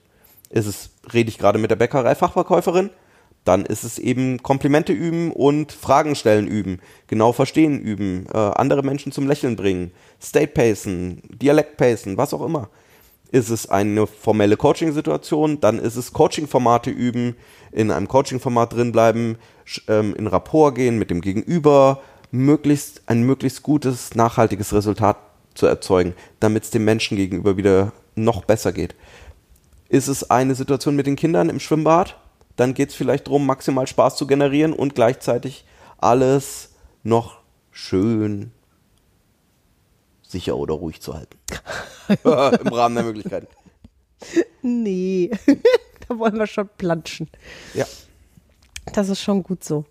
Ist 0.55 0.67
es, 0.67 0.90
rede 1.12 1.29
ich 1.31 1.38
gerade 1.38 1.59
mit 1.59 1.73
der 1.73 1.77
Bäckerei-Fachverkäuferin, 1.77 2.90
dann 3.45 3.67
ist 3.67 3.83
es 3.83 3.99
eben 3.99 4.40
Komplimente 4.40 4.93
üben 4.93 5.33
und 5.33 5.73
Fragen 5.73 6.14
stellen 6.14 6.47
üben, 6.47 6.79
genau 7.09 7.33
verstehen 7.33 7.81
üben, 7.81 8.27
äh, 8.33 8.38
andere 8.38 8.85
Menschen 8.85 9.11
zum 9.11 9.27
Lächeln 9.27 9.57
bringen, 9.57 9.90
State 10.23 10.53
pacen, 10.55 11.23
Dialekt 11.29 11.77
pacen, 11.77 12.17
was 12.17 12.33
auch 12.33 12.47
immer. 12.47 12.71
Ist 13.33 13.51
es 13.51 13.69
eine 13.69 14.07
formelle 14.07 14.57
Coaching-Situation, 14.57 15.61
dann 15.61 15.81
ist 15.81 15.97
es 15.97 16.12
Coaching-Formate 16.12 16.90
üben, 16.90 17.35
in 17.73 17.90
einem 17.90 18.07
Coaching-Format 18.07 18.75
drin 18.75 18.93
bleiben, 18.93 19.37
sch- 19.67 19.83
ähm, 19.88 20.14
in 20.14 20.29
Rapport 20.29 20.77
gehen 20.77 21.01
mit 21.01 21.11
dem 21.11 21.21
Gegenüber, 21.21 22.01
möglichst 22.31 23.03
ein 23.07 23.25
möglichst 23.25 23.64
gutes, 23.64 24.14
nachhaltiges 24.14 24.73
Resultat 24.73 25.17
zu 25.55 25.67
erzeugen, 25.67 26.14
damit 26.38 26.62
es 26.62 26.71
dem 26.71 26.85
Menschen 26.85 27.17
gegenüber 27.17 27.57
wieder 27.57 27.93
noch 28.14 28.45
besser 28.45 28.73
geht. 28.73 28.95
Ist 29.94 30.09
es 30.09 30.28
eine 30.28 30.57
Situation 30.57 30.96
mit 30.96 31.07
den 31.07 31.14
Kindern 31.14 31.48
im 31.48 31.61
Schwimmbad, 31.61 32.18
dann 32.57 32.74
geht 32.74 32.88
es 32.88 32.96
vielleicht 32.96 33.28
darum, 33.28 33.46
maximal 33.46 33.87
Spaß 33.87 34.16
zu 34.16 34.26
generieren 34.26 34.72
und 34.72 34.96
gleichzeitig 34.96 35.64
alles 35.98 36.74
noch 37.04 37.38
schön 37.70 38.50
sicher 40.22 40.57
oder 40.57 40.74
ruhig 40.74 41.00
zu 41.00 41.14
halten. 41.14 41.38
Im 42.24 42.72
Rahmen 42.72 42.96
der 42.96 43.04
Möglichkeiten. 43.04 43.46
Nee, 44.62 45.30
da 46.09 46.18
wollen 46.18 46.40
wir 46.40 46.48
schon 46.48 46.68
planschen. 46.76 47.30
Ja. 47.72 47.87
Das 48.94 49.09
ist 49.09 49.20
schon 49.20 49.44
gut 49.44 49.62
so. 49.62 49.85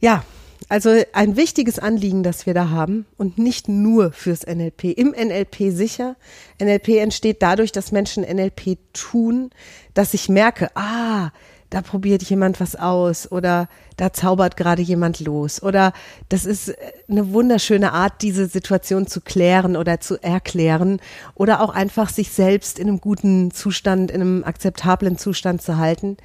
Ja, 0.00 0.24
Also 0.68 1.02
ein 1.12 1.36
wichtiges 1.36 1.78
Anliegen, 1.78 2.22
das 2.22 2.46
wir 2.46 2.54
da 2.54 2.70
haben 2.70 3.06
und 3.18 3.38
nicht 3.38 3.68
nur 3.68 4.12
fürs 4.12 4.46
NLP. 4.46 4.84
Im 4.96 5.10
NLP 5.10 5.70
sicher. 5.70 6.16
NLP 6.60 7.00
entsteht 7.00 7.42
dadurch, 7.42 7.70
dass 7.70 7.92
Menschen 7.92 8.24
NLP 8.24 8.78
tun, 8.92 9.50
dass 9.92 10.14
ich 10.14 10.28
merke, 10.28 10.70
ah, 10.74 11.30
da 11.74 11.82
probiert 11.82 12.22
jemand 12.22 12.60
was 12.60 12.76
aus 12.76 13.30
oder 13.30 13.68
da 13.96 14.12
zaubert 14.12 14.56
gerade 14.56 14.80
jemand 14.80 15.18
los 15.18 15.60
oder 15.60 15.92
das 16.28 16.44
ist 16.44 16.72
eine 17.08 17.32
wunderschöne 17.32 17.92
Art, 17.92 18.22
diese 18.22 18.46
Situation 18.46 19.08
zu 19.08 19.20
klären 19.20 19.76
oder 19.76 19.98
zu 19.98 20.22
erklären 20.22 21.00
oder 21.34 21.60
auch 21.60 21.70
einfach 21.70 22.10
sich 22.10 22.30
selbst 22.30 22.78
in 22.78 22.86
einem 22.86 23.00
guten 23.00 23.50
Zustand, 23.50 24.12
in 24.12 24.20
einem 24.20 24.44
akzeptablen 24.44 25.18
Zustand 25.18 25.62
zu 25.62 25.76
halten. 25.76 26.16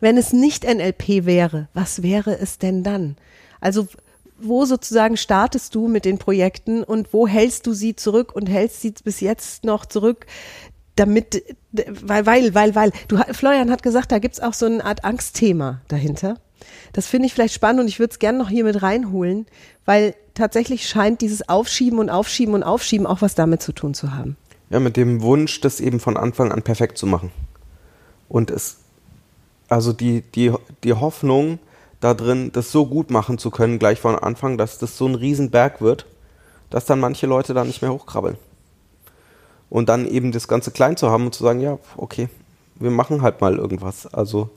Wenn 0.00 0.16
es 0.16 0.32
nicht 0.32 0.64
NLP 0.64 1.24
wäre, 1.24 1.68
was 1.72 2.02
wäre 2.02 2.36
es 2.36 2.58
denn 2.58 2.82
dann? 2.82 3.16
Also 3.60 3.86
wo 4.42 4.64
sozusagen 4.64 5.16
startest 5.16 5.74
du 5.74 5.86
mit 5.86 6.04
den 6.04 6.18
Projekten 6.18 6.82
und 6.82 7.12
wo 7.12 7.26
hältst 7.26 7.66
du 7.66 7.72
sie 7.72 7.94
zurück 7.94 8.34
und 8.34 8.48
hältst 8.48 8.80
sie 8.80 8.94
bis 9.04 9.20
jetzt 9.20 9.64
noch 9.64 9.86
zurück, 9.86 10.26
damit, 10.96 11.42
weil, 11.72 12.26
weil, 12.26 12.54
weil, 12.54 12.74
weil, 12.74 12.92
du, 13.08 13.18
Florian 13.32 13.70
hat 13.70 13.82
gesagt, 13.82 14.12
da 14.12 14.18
gibt's 14.18 14.40
auch 14.40 14.54
so 14.54 14.66
eine 14.66 14.84
Art 14.84 15.04
Angstthema 15.04 15.80
dahinter. 15.88 16.36
Das 16.92 17.06
finde 17.06 17.26
ich 17.26 17.34
vielleicht 17.34 17.54
spannend 17.54 17.80
und 17.80 17.88
ich 17.88 17.98
würde 17.98 18.12
es 18.12 18.18
gerne 18.18 18.38
noch 18.38 18.48
hier 18.48 18.64
mit 18.64 18.82
reinholen, 18.82 19.46
weil 19.84 20.14
tatsächlich 20.34 20.88
scheint 20.88 21.20
dieses 21.20 21.48
Aufschieben 21.48 21.98
und 21.98 22.10
Aufschieben 22.10 22.54
und 22.54 22.62
Aufschieben 22.62 23.06
auch 23.06 23.22
was 23.22 23.34
damit 23.34 23.62
zu 23.62 23.72
tun 23.72 23.94
zu 23.94 24.14
haben. 24.14 24.36
Ja, 24.68 24.78
mit 24.78 24.96
dem 24.96 25.22
Wunsch, 25.22 25.60
das 25.60 25.80
eben 25.80 26.00
von 26.00 26.16
Anfang 26.16 26.52
an 26.52 26.62
perfekt 26.62 26.98
zu 26.98 27.06
machen. 27.06 27.32
Und 28.28 28.50
es, 28.50 28.76
also 29.68 29.92
die, 29.92 30.22
die, 30.34 30.52
die 30.84 30.92
Hoffnung 30.92 31.58
da 32.00 32.14
drin, 32.14 32.50
das 32.52 32.72
so 32.72 32.86
gut 32.86 33.10
machen 33.10 33.38
zu 33.38 33.50
können, 33.50 33.78
gleich 33.78 34.00
von 34.00 34.16
Anfang, 34.16 34.58
dass 34.58 34.78
das 34.78 34.96
so 34.96 35.06
ein 35.06 35.14
Riesenberg 35.14 35.80
wird, 35.80 36.06
dass 36.70 36.86
dann 36.86 37.00
manche 37.00 37.26
Leute 37.26 37.54
da 37.54 37.64
nicht 37.64 37.82
mehr 37.82 37.92
hochkrabbeln. 37.92 38.36
Und 39.68 39.88
dann 39.88 40.08
eben 40.08 40.32
das 40.32 40.48
Ganze 40.48 40.72
klein 40.72 40.96
zu 40.96 41.10
haben 41.10 41.26
und 41.26 41.34
zu 41.34 41.44
sagen, 41.44 41.60
ja, 41.60 41.78
okay, 41.96 42.28
wir 42.76 42.90
machen 42.90 43.22
halt 43.22 43.40
mal 43.40 43.56
irgendwas. 43.56 44.06
Also 44.12 44.50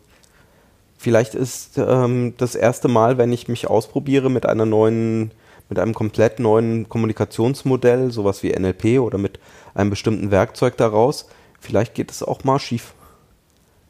vielleicht 0.98 1.36
ist 1.36 1.78
ähm, 1.78 2.34
das 2.38 2.56
erste 2.56 2.88
Mal, 2.88 3.18
wenn 3.18 3.32
ich 3.34 3.48
mich 3.48 3.70
ausprobiere 3.70 4.30
mit 4.30 4.46
einer 4.46 4.66
neuen, 4.66 5.32
mit 5.70 5.78
einem 5.78 5.94
komplett 5.94 6.40
neuen 6.40 6.88
Kommunikationsmodell, 6.90 8.12
sowas 8.12 8.42
wie 8.42 8.58
NLP 8.58 9.00
oder 9.00 9.18
mit 9.18 9.40
einem 9.76 9.90
bestimmten 9.90 10.32
Werkzeug 10.32 10.78
daraus, 10.78 11.28
vielleicht 11.60 11.94
geht 11.94 12.10
es 12.10 12.24
auch 12.24 12.44
mal 12.44 12.60
schief. 12.60 12.94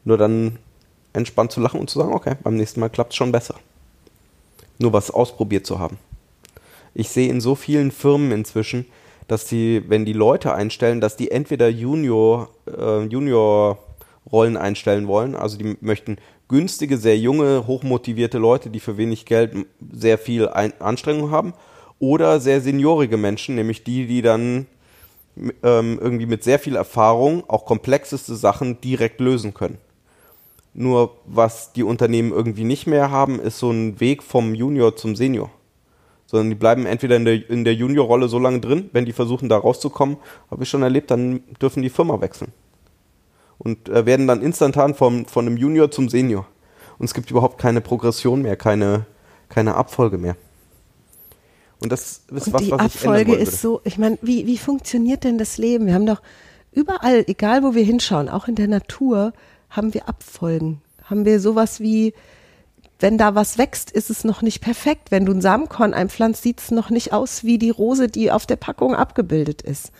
Nur 0.04 0.18
dann 0.18 0.58
entspannt 1.14 1.52
zu 1.52 1.60
lachen 1.60 1.80
und 1.80 1.88
zu 1.88 1.98
sagen, 1.98 2.12
okay, 2.12 2.34
beim 2.42 2.56
nächsten 2.56 2.80
Mal 2.80 2.90
klappt 2.90 3.12
es 3.12 3.16
schon 3.16 3.32
besser. 3.32 3.54
Nur 4.78 4.92
was 4.92 5.10
ausprobiert 5.10 5.66
zu 5.66 5.78
haben. 5.78 5.98
Ich 6.92 7.08
sehe 7.08 7.30
in 7.30 7.40
so 7.40 7.54
vielen 7.54 7.90
Firmen 7.90 8.32
inzwischen, 8.32 8.86
dass 9.26 9.46
die, 9.46 9.82
wenn 9.88 10.04
die 10.04 10.12
Leute 10.12 10.54
einstellen, 10.54 11.00
dass 11.00 11.16
die 11.16 11.30
entweder 11.30 11.68
Junior, 11.68 12.50
äh, 12.66 13.04
Junior 13.04 13.78
Rollen 14.30 14.56
einstellen 14.56 15.06
wollen, 15.06 15.34
also 15.34 15.56
die 15.56 15.76
möchten 15.80 16.18
günstige, 16.48 16.98
sehr 16.98 17.18
junge, 17.18 17.66
hochmotivierte 17.66 18.38
Leute, 18.38 18.70
die 18.70 18.80
für 18.80 18.96
wenig 18.96 19.26
Geld 19.26 19.66
sehr 19.92 20.18
viel 20.18 20.48
Ein 20.48 20.78
Anstrengung 20.80 21.30
haben, 21.30 21.54
oder 21.98 22.40
sehr 22.40 22.60
seniorige 22.60 23.16
Menschen, 23.16 23.54
nämlich 23.54 23.84
die, 23.84 24.06
die 24.06 24.22
dann 24.22 24.66
ähm, 25.36 25.98
irgendwie 26.00 26.26
mit 26.26 26.44
sehr 26.44 26.58
viel 26.58 26.76
Erfahrung 26.76 27.44
auch 27.48 27.64
komplexeste 27.64 28.34
Sachen 28.34 28.80
direkt 28.80 29.20
lösen 29.20 29.54
können. 29.54 29.78
Nur 30.74 31.16
was 31.24 31.72
die 31.72 31.84
Unternehmen 31.84 32.32
irgendwie 32.32 32.64
nicht 32.64 32.86
mehr 32.86 33.10
haben, 33.10 33.38
ist 33.38 33.58
so 33.58 33.70
ein 33.70 34.00
Weg 34.00 34.22
vom 34.22 34.54
Junior 34.54 34.96
zum 34.96 35.14
Senior 35.14 35.50
sondern 36.34 36.48
die 36.48 36.56
bleiben 36.56 36.84
entweder 36.84 37.14
in 37.14 37.24
der, 37.24 37.48
in 37.48 37.64
der 37.64 37.74
Junior-Rolle 37.74 38.26
so 38.26 38.40
lange 38.40 38.58
drin, 38.58 38.90
wenn 38.92 39.04
die 39.04 39.12
versuchen, 39.12 39.48
da 39.48 39.56
rauszukommen, 39.56 40.16
habe 40.50 40.64
ich 40.64 40.68
schon 40.68 40.82
erlebt, 40.82 41.12
dann 41.12 41.44
dürfen 41.60 41.80
die 41.82 41.90
Firma 41.90 42.20
wechseln. 42.20 42.52
Und 43.58 43.88
äh, 43.88 44.04
werden 44.04 44.26
dann 44.26 44.42
instantan 44.42 44.94
vom, 44.94 45.26
von 45.26 45.46
einem 45.46 45.56
Junior 45.56 45.92
zum 45.92 46.08
Senior. 46.08 46.46
Und 46.98 47.04
es 47.04 47.14
gibt 47.14 47.30
überhaupt 47.30 47.58
keine 47.58 47.80
Progression 47.80 48.42
mehr, 48.42 48.56
keine, 48.56 49.06
keine 49.48 49.76
Abfolge 49.76 50.18
mehr. 50.18 50.36
Und 51.80 51.92
das 51.92 52.22
ist 52.34 52.48
Und 52.48 52.52
was, 52.52 52.62
die 52.62 52.70
was 52.72 52.80
Abfolge 52.80 53.34
ist 53.36 53.60
so, 53.60 53.80
ich 53.84 53.98
meine, 53.98 54.18
wie, 54.22 54.46
wie 54.46 54.58
funktioniert 54.58 55.22
denn 55.24 55.38
das 55.38 55.56
Leben? 55.56 55.86
Wir 55.86 55.94
haben 55.94 56.06
doch 56.06 56.22
überall, 56.72 57.24
egal 57.28 57.62
wo 57.62 57.76
wir 57.76 57.84
hinschauen, 57.84 58.28
auch 58.28 58.48
in 58.48 58.54
der 58.54 58.66
Natur, 58.66 59.32
haben 59.76 59.94
wir 59.94 60.08
Abfolgen. 60.08 60.80
Haben 61.04 61.24
wir 61.24 61.40
sowas 61.40 61.80
wie, 61.80 62.14
wenn 63.00 63.18
da 63.18 63.34
was 63.34 63.58
wächst, 63.58 63.90
ist 63.90 64.10
es 64.10 64.24
noch 64.24 64.42
nicht 64.42 64.60
perfekt. 64.60 65.10
Wenn 65.10 65.26
du 65.26 65.32
ein 65.32 65.40
Samenkorn 65.40 65.94
einpflanzt, 65.94 66.42
sieht 66.42 66.60
es 66.60 66.70
noch 66.70 66.90
nicht 66.90 67.12
aus 67.12 67.44
wie 67.44 67.58
die 67.58 67.70
Rose, 67.70 68.08
die 68.08 68.30
auf 68.30 68.46
der 68.46 68.56
Packung 68.56 68.94
abgebildet 68.94 69.62
ist. 69.62 69.92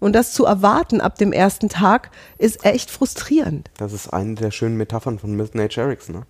Und 0.00 0.14
das 0.14 0.32
zu 0.32 0.44
erwarten 0.44 1.00
ab 1.00 1.16
dem 1.16 1.32
ersten 1.32 1.68
Tag 1.68 2.10
ist 2.38 2.64
echt 2.64 2.90
frustrierend. 2.90 3.70
Das 3.78 3.92
ist 3.92 4.08
eine 4.08 4.34
der 4.34 4.50
schönen 4.50 4.76
Metaphern 4.76 5.18
von 5.18 5.34
Milton 5.34 5.62
H. 5.62 5.80
Erickson. 5.80 6.16
Ne? 6.16 6.22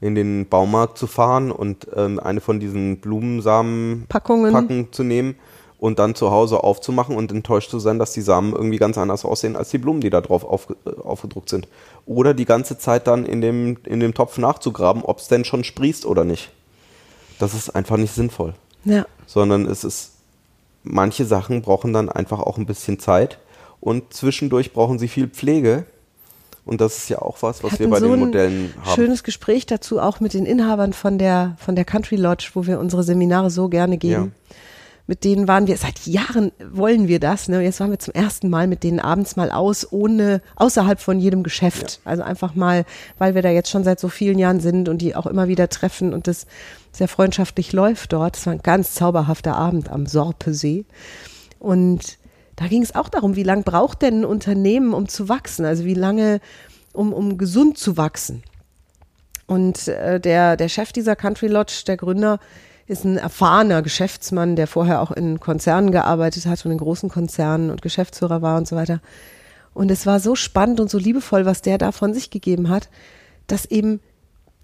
In 0.00 0.14
den 0.14 0.48
Baumarkt 0.48 0.98
zu 0.98 1.06
fahren 1.06 1.50
und 1.50 1.86
ähm, 1.94 2.18
eine 2.18 2.40
von 2.40 2.60
diesen 2.60 2.98
Blumensamen 2.98 4.06
Packungen 4.08 4.92
zu 4.92 5.04
nehmen 5.04 5.36
und 5.78 5.98
dann 5.98 6.14
zu 6.14 6.30
Hause 6.30 6.64
aufzumachen 6.64 7.16
und 7.16 7.30
enttäuscht 7.30 7.70
zu 7.70 7.78
sein, 7.78 7.98
dass 7.98 8.12
die 8.12 8.20
Samen 8.20 8.52
irgendwie 8.52 8.78
ganz 8.78 8.98
anders 8.98 9.24
aussehen 9.24 9.56
als 9.56 9.70
die 9.70 9.78
Blumen, 9.78 10.00
die 10.00 10.10
da 10.10 10.20
drauf 10.20 10.44
auf, 10.44 10.68
äh, 10.84 11.00
aufgedruckt 11.00 11.48
sind. 11.48 11.68
Oder 12.08 12.32
die 12.32 12.46
ganze 12.46 12.78
Zeit 12.78 13.06
dann 13.06 13.26
in 13.26 13.42
dem, 13.42 13.76
in 13.84 14.00
dem 14.00 14.14
Topf 14.14 14.38
nachzugraben, 14.38 15.02
ob 15.02 15.18
es 15.18 15.28
denn 15.28 15.44
schon 15.44 15.62
sprießt 15.62 16.06
oder 16.06 16.24
nicht. 16.24 16.50
Das 17.38 17.52
ist 17.52 17.68
einfach 17.70 17.98
nicht 17.98 18.14
sinnvoll. 18.14 18.54
Ja. 18.84 19.04
Sondern 19.26 19.66
es 19.66 19.84
ist, 19.84 20.12
manche 20.82 21.26
Sachen 21.26 21.60
brauchen 21.60 21.92
dann 21.92 22.08
einfach 22.08 22.40
auch 22.40 22.56
ein 22.56 22.64
bisschen 22.64 22.98
Zeit 22.98 23.38
und 23.80 24.14
zwischendurch 24.14 24.72
brauchen 24.72 24.98
sie 24.98 25.06
viel 25.06 25.28
Pflege. 25.28 25.84
Und 26.64 26.80
das 26.80 26.96
ist 26.96 27.10
ja 27.10 27.20
auch 27.20 27.42
was, 27.42 27.62
was 27.62 27.78
wir 27.78 27.90
bei 27.90 28.00
so 28.00 28.08
den 28.08 28.20
Modellen 28.20 28.74
haben. 28.82 28.94
Schönes 28.94 29.22
Gespräch 29.22 29.66
dazu 29.66 30.00
auch 30.00 30.18
mit 30.20 30.32
den 30.32 30.46
Inhabern 30.46 30.94
von 30.94 31.18
der, 31.18 31.56
von 31.58 31.76
der 31.76 31.84
Country 31.84 32.16
Lodge, 32.16 32.50
wo 32.54 32.66
wir 32.66 32.78
unsere 32.78 33.02
Seminare 33.02 33.50
so 33.50 33.68
gerne 33.68 33.98
geben. 33.98 34.32
Ja 34.50 34.56
mit 35.08 35.24
denen 35.24 35.48
waren 35.48 35.66
wir, 35.66 35.78
seit 35.78 36.06
Jahren 36.06 36.52
wollen 36.70 37.08
wir 37.08 37.18
das, 37.18 37.48
ne? 37.48 37.62
Jetzt 37.62 37.80
waren 37.80 37.90
wir 37.90 37.98
zum 37.98 38.12
ersten 38.12 38.50
Mal 38.50 38.66
mit 38.66 38.84
denen 38.84 39.00
abends 39.00 39.36
mal 39.36 39.50
aus, 39.50 39.90
ohne, 39.90 40.42
außerhalb 40.56 41.00
von 41.00 41.18
jedem 41.18 41.42
Geschäft. 41.42 42.00
Ja. 42.04 42.10
Also 42.10 42.22
einfach 42.24 42.54
mal, 42.54 42.84
weil 43.16 43.34
wir 43.34 43.40
da 43.40 43.48
jetzt 43.48 43.70
schon 43.70 43.84
seit 43.84 43.98
so 43.98 44.08
vielen 44.08 44.38
Jahren 44.38 44.60
sind 44.60 44.86
und 44.86 44.98
die 44.98 45.16
auch 45.16 45.26
immer 45.26 45.48
wieder 45.48 45.70
treffen 45.70 46.12
und 46.12 46.26
das 46.26 46.46
sehr 46.92 47.08
freundschaftlich 47.08 47.72
läuft 47.72 48.12
dort. 48.12 48.36
Es 48.36 48.44
war 48.44 48.52
ein 48.52 48.62
ganz 48.62 48.92
zauberhafter 48.92 49.56
Abend 49.56 49.88
am 49.88 50.04
Sorpesee. 50.04 50.84
Und 51.58 52.18
da 52.56 52.66
ging 52.66 52.82
es 52.82 52.94
auch 52.94 53.08
darum, 53.08 53.34
wie 53.34 53.44
lange 53.44 53.62
braucht 53.62 54.02
denn 54.02 54.20
ein 54.20 54.24
Unternehmen, 54.26 54.92
um 54.92 55.08
zu 55.08 55.30
wachsen? 55.30 55.64
Also 55.64 55.86
wie 55.86 55.94
lange, 55.94 56.40
um, 56.92 57.14
um 57.14 57.38
gesund 57.38 57.78
zu 57.78 57.96
wachsen? 57.96 58.42
Und 59.46 59.88
äh, 59.88 60.20
der, 60.20 60.58
der 60.58 60.68
Chef 60.68 60.92
dieser 60.92 61.16
Country 61.16 61.46
Lodge, 61.46 61.84
der 61.86 61.96
Gründer, 61.96 62.40
ist 62.88 63.04
ein 63.04 63.18
erfahrener 63.18 63.82
Geschäftsmann, 63.82 64.56
der 64.56 64.66
vorher 64.66 65.02
auch 65.02 65.12
in 65.12 65.40
Konzernen 65.40 65.92
gearbeitet 65.92 66.46
hat 66.46 66.64
und 66.64 66.72
in 66.72 66.78
großen 66.78 67.10
Konzernen 67.10 67.70
und 67.70 67.82
Geschäftsführer 67.82 68.42
war 68.42 68.56
und 68.56 68.66
so 68.66 68.76
weiter. 68.76 69.00
Und 69.74 69.90
es 69.90 70.06
war 70.06 70.18
so 70.18 70.34
spannend 70.34 70.80
und 70.80 70.90
so 70.90 70.98
liebevoll, 70.98 71.44
was 71.44 71.62
der 71.62 71.78
da 71.78 71.92
von 71.92 72.14
sich 72.14 72.30
gegeben 72.30 72.70
hat, 72.70 72.88
dass 73.46 73.66
eben 73.66 74.00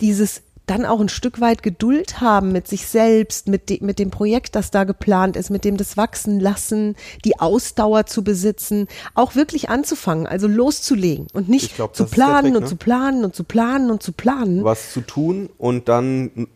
dieses 0.01 0.43
dann 0.67 0.87
auch 0.87 0.99
ein 1.01 1.11
Stück 1.11 1.43
weit 1.43 1.63
Geduld 1.63 2.23
haben 2.23 2.51
mit 2.51 2.67
sich 2.67 2.87
selbst, 2.87 3.49
mit, 3.49 3.69
de, 3.69 3.83
mit 3.83 3.99
dem 3.99 4.11
Projekt, 4.11 4.57
das 4.57 4.71
da 4.71 4.85
geplant 4.85 5.37
ist, 5.37 5.51
mit 5.51 5.65
dem 5.65 5.77
das 5.77 5.99
wachsen 5.99 6.41
lassen, 6.41 6.97
die 7.25 7.39
Ausdauer 7.39 8.07
zu 8.07 8.25
besitzen, 8.25 8.89
auch 9.15 9.35
wirklich 9.35 9.69
anzufangen, 9.69 10.27
also 10.27 10.47
loszulegen 10.47 11.27
und 11.35 11.51
nicht 11.51 11.77
glaub, 11.77 11.95
zu 11.95 12.07
planen 12.07 12.53
Trick, 12.53 12.57
und 12.57 12.63
ne? 12.63 12.69
zu 12.69 12.77
planen 12.77 13.25
und 13.25 13.37
zu 13.37 13.45
planen 13.45 13.91
und 13.91 14.03
zu 14.03 14.13
planen. 14.13 14.65
Was 14.65 14.93
zu 14.93 15.03
tun 15.03 15.51
und 15.59 15.91
dann 15.91 16.49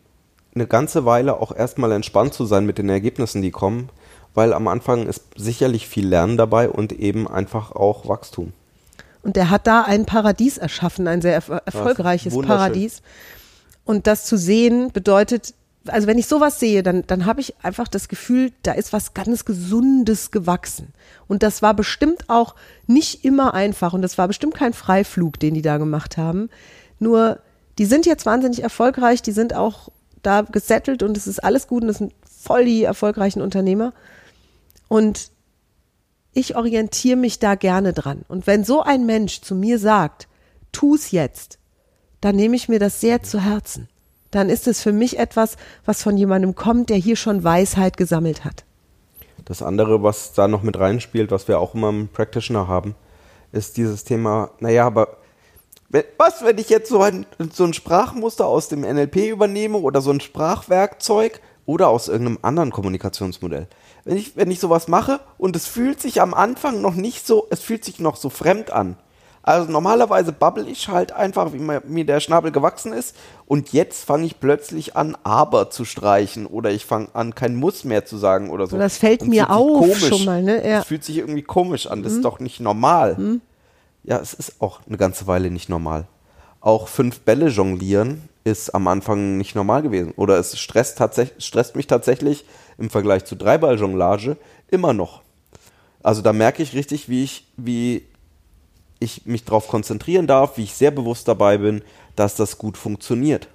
eine 0.55 0.67
ganze 0.67 1.05
Weile 1.05 1.39
auch 1.39 1.55
erstmal 1.55 1.91
entspannt 1.91 2.33
zu 2.33 2.45
sein 2.45 2.65
mit 2.65 2.77
den 2.77 2.89
Ergebnissen, 2.89 3.41
die 3.41 3.51
kommen, 3.51 3.89
weil 4.33 4.53
am 4.53 4.67
Anfang 4.67 5.07
ist 5.07 5.23
sicherlich 5.35 5.87
viel 5.87 6.07
Lernen 6.07 6.37
dabei 6.37 6.69
und 6.69 6.91
eben 6.91 7.27
einfach 7.27 7.71
auch 7.71 8.07
Wachstum. 8.07 8.53
Und 9.21 9.35
der 9.35 9.49
hat 9.49 9.67
da 9.67 9.83
ein 9.83 10.05
Paradies 10.05 10.57
erschaffen, 10.57 11.07
ein 11.07 11.21
sehr 11.21 11.33
erf 11.33 11.49
erfolgreiches 11.65 12.37
Paradies. 12.39 13.01
Und 13.83 14.07
das 14.07 14.25
zu 14.25 14.37
sehen 14.37 14.91
bedeutet, 14.91 15.53
also 15.87 16.07
wenn 16.07 16.17
ich 16.17 16.27
sowas 16.27 16.59
sehe, 16.59 16.83
dann, 16.83 17.05
dann 17.07 17.25
habe 17.25 17.41
ich 17.41 17.55
einfach 17.63 17.87
das 17.87 18.07
Gefühl, 18.07 18.51
da 18.63 18.73
ist 18.73 18.93
was 18.93 19.13
ganz 19.13 19.45
Gesundes 19.45 20.31
gewachsen. 20.31 20.93
Und 21.27 21.43
das 21.43 21.61
war 21.61 21.73
bestimmt 21.73 22.29
auch 22.29 22.55
nicht 22.87 23.25
immer 23.25 23.53
einfach 23.53 23.93
und 23.93 24.01
das 24.01 24.17
war 24.17 24.27
bestimmt 24.27 24.55
kein 24.55 24.73
Freiflug, 24.73 25.39
den 25.39 25.53
die 25.53 25.61
da 25.61 25.77
gemacht 25.77 26.17
haben. 26.17 26.49
Nur, 26.99 27.39
die 27.77 27.85
sind 27.85 28.05
jetzt 28.05 28.25
wahnsinnig 28.25 28.61
erfolgreich, 28.61 29.21
die 29.21 29.31
sind 29.31 29.55
auch 29.55 29.89
da 30.21 30.41
gesettelt 30.41 31.03
und 31.03 31.17
es 31.17 31.27
ist 31.27 31.43
alles 31.43 31.67
gut 31.67 31.83
und 31.83 31.87
das 31.87 31.97
sind 31.97 32.13
voll 32.29 32.65
die 32.65 32.83
erfolgreichen 32.83 33.41
Unternehmer. 33.41 33.93
Und 34.87 35.31
ich 36.33 36.55
orientiere 36.55 37.17
mich 37.17 37.39
da 37.39 37.55
gerne 37.55 37.93
dran. 37.93 38.23
Und 38.27 38.47
wenn 38.47 38.63
so 38.63 38.81
ein 38.81 39.05
Mensch 39.05 39.41
zu 39.41 39.55
mir 39.55 39.79
sagt, 39.79 40.27
tu 40.71 40.95
es 40.95 41.11
jetzt, 41.11 41.59
dann 42.21 42.35
nehme 42.35 42.55
ich 42.55 42.69
mir 42.69 42.79
das 42.79 43.01
sehr 43.01 43.23
zu 43.23 43.39
Herzen. 43.39 43.87
dann 44.31 44.49
ist 44.49 44.67
es 44.67 44.83
für 44.83 44.91
mich 44.91 45.17
etwas, 45.17 45.57
was 45.85 46.03
von 46.03 46.15
jemandem 46.15 46.53
kommt, 46.53 46.89
der 46.89 46.97
hier 46.97 47.15
schon 47.15 47.43
Weisheit 47.43 47.97
gesammelt 47.97 48.45
hat. 48.45 48.63
Das 49.45 49.63
andere, 49.63 50.03
was 50.03 50.33
da 50.33 50.47
noch 50.47 50.61
mit 50.61 50.77
reinspielt, 50.77 51.31
was 51.31 51.47
wir 51.47 51.59
auch 51.59 51.73
immer 51.73 51.89
im 51.89 52.09
Practitioner 52.09 52.67
haben, 52.67 52.93
ist 53.51 53.77
dieses 53.77 54.03
Thema, 54.03 54.51
naja, 54.59 54.85
aber 54.85 55.17
was, 56.17 56.43
wenn 56.43 56.57
ich 56.57 56.69
jetzt 56.69 56.89
so 56.89 57.01
ein, 57.01 57.25
so 57.51 57.63
ein 57.63 57.73
Sprachmuster 57.73 58.45
aus 58.45 58.69
dem 58.69 58.81
NLP 58.81 59.29
übernehme 59.29 59.77
oder 59.77 60.01
so 60.01 60.11
ein 60.11 60.19
Sprachwerkzeug 60.19 61.41
oder 61.65 61.89
aus 61.89 62.07
irgendeinem 62.07 62.39
anderen 62.41 62.71
Kommunikationsmodell? 62.71 63.67
Wenn 64.05 64.17
ich, 64.17 64.35
wenn 64.35 64.51
ich 64.51 64.59
sowas 64.59 64.87
mache 64.87 65.19
und 65.37 65.55
es 65.55 65.67
fühlt 65.67 66.01
sich 66.01 66.21
am 66.21 66.33
Anfang 66.33 66.81
noch 66.81 66.95
nicht 66.95 67.25
so, 67.25 67.47
es 67.49 67.59
fühlt 67.61 67.83
sich 67.83 67.99
noch 67.99 68.15
so 68.15 68.29
fremd 68.29 68.71
an. 68.71 68.97
Also 69.41 69.71
normalerweise 69.71 70.31
babbel 70.31 70.67
ich 70.67 70.89
halt 70.89 71.11
einfach, 71.11 71.53
wie 71.53 71.59
mir 71.59 72.05
der 72.05 72.19
Schnabel 72.19 72.51
gewachsen 72.51 72.93
ist. 72.93 73.15
Und 73.47 73.73
jetzt 73.73 74.03
fange 74.03 74.25
ich 74.25 74.39
plötzlich 74.39 74.95
an, 74.95 75.17
aber 75.23 75.71
zu 75.71 75.85
streichen 75.85 76.45
oder 76.45 76.71
ich 76.71 76.85
fange 76.85 77.07
an, 77.13 77.33
kein 77.33 77.55
Muss 77.55 77.83
mehr 77.83 78.05
zu 78.05 78.17
sagen 78.17 78.51
oder 78.51 78.67
so. 78.67 78.77
Das 78.77 78.97
fällt 78.97 79.21
Und 79.23 79.29
mir 79.29 79.49
auf 79.49 79.79
komisch. 79.79 80.07
schon 80.07 80.25
mal, 80.25 80.43
ne? 80.43 80.57
Ja. 80.67 80.77
Das 80.79 80.87
fühlt 80.87 81.03
sich 81.03 81.17
irgendwie 81.17 81.41
komisch 81.41 81.87
an. 81.87 82.03
Das 82.03 82.13
ist 82.13 82.25
doch 82.25 82.39
nicht 82.39 82.59
normal. 82.59 83.39
Ja, 84.09 84.17
es 84.17 84.33
ist 84.33 84.59
auch 84.59 84.81
eine 84.87 84.97
ganze 84.97 85.27
Weile 85.27 85.51
nicht 85.51 85.69
normal. 85.69 86.07
Auch 86.61 86.87
fünf 86.87 87.19
Bälle 87.19 87.49
jonglieren 87.49 88.27
ist 88.43 88.73
am 88.73 88.87
Anfang 88.87 89.37
nicht 89.37 89.53
normal 89.53 89.83
gewesen. 89.83 90.13
Oder 90.15 90.39
es 90.39 90.57
stresst, 90.59 90.99
stresst 91.37 91.75
mich 91.75 91.85
tatsächlich 91.85 92.43
im 92.79 92.89
Vergleich 92.89 93.25
zu 93.25 93.35
Dreiball-Jonglage 93.35 94.35
immer 94.69 94.93
noch. 94.93 95.21
Also 96.01 96.23
da 96.23 96.33
merke 96.33 96.63
ich 96.63 96.73
richtig, 96.73 97.07
wie 97.07 97.23
ich, 97.23 97.45
wie 97.55 98.03
ich 98.99 99.27
mich 99.27 99.45
darauf 99.45 99.67
konzentrieren 99.67 100.25
darf, 100.25 100.57
wie 100.57 100.63
ich 100.63 100.73
sehr 100.73 100.91
bewusst 100.91 101.27
dabei 101.27 101.59
bin, 101.59 101.83
dass 102.15 102.35
das 102.35 102.57
gut 102.57 102.77
funktioniert. 102.77 103.47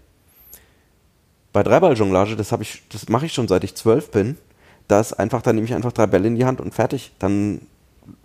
Bei 1.52 1.64
Dreiball-Jonglage, 1.64 2.36
das, 2.36 2.54
das 2.90 3.08
mache 3.08 3.26
ich 3.26 3.32
schon 3.32 3.48
seit 3.48 3.64
ich 3.64 3.74
zwölf 3.74 4.12
bin, 4.12 4.38
da 4.86 5.00
ist 5.00 5.14
einfach, 5.14 5.42
da 5.42 5.52
nehme 5.52 5.66
ich 5.66 5.74
einfach 5.74 5.92
drei 5.92 6.06
Bälle 6.06 6.28
in 6.28 6.36
die 6.36 6.44
Hand 6.44 6.60
und 6.60 6.74
fertig. 6.74 7.10
Dann 7.18 7.62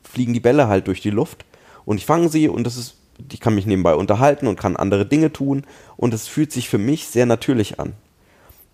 fliegen 0.03 0.33
die 0.33 0.39
Bälle 0.39 0.67
halt 0.67 0.85
durch 0.87 1.01
die 1.01 1.09
Luft 1.09 1.45
und 1.89 1.97
ich 1.97 2.05
fange 2.05 2.29
sie 2.29 2.47
und 2.47 2.65
das 2.65 2.77
ist, 2.77 2.97
ich 3.31 3.39
kann 3.39 3.55
mich 3.55 3.65
nebenbei 3.65 3.95
unterhalten 3.95 4.45
und 4.45 4.59
kann 4.59 4.75
andere 4.75 5.07
Dinge 5.07 5.33
tun 5.33 5.65
und 5.97 6.13
es 6.13 6.27
fühlt 6.27 6.51
sich 6.51 6.69
für 6.69 6.77
mich 6.77 7.07
sehr 7.07 7.25
natürlich 7.25 7.79
an. 7.79 7.93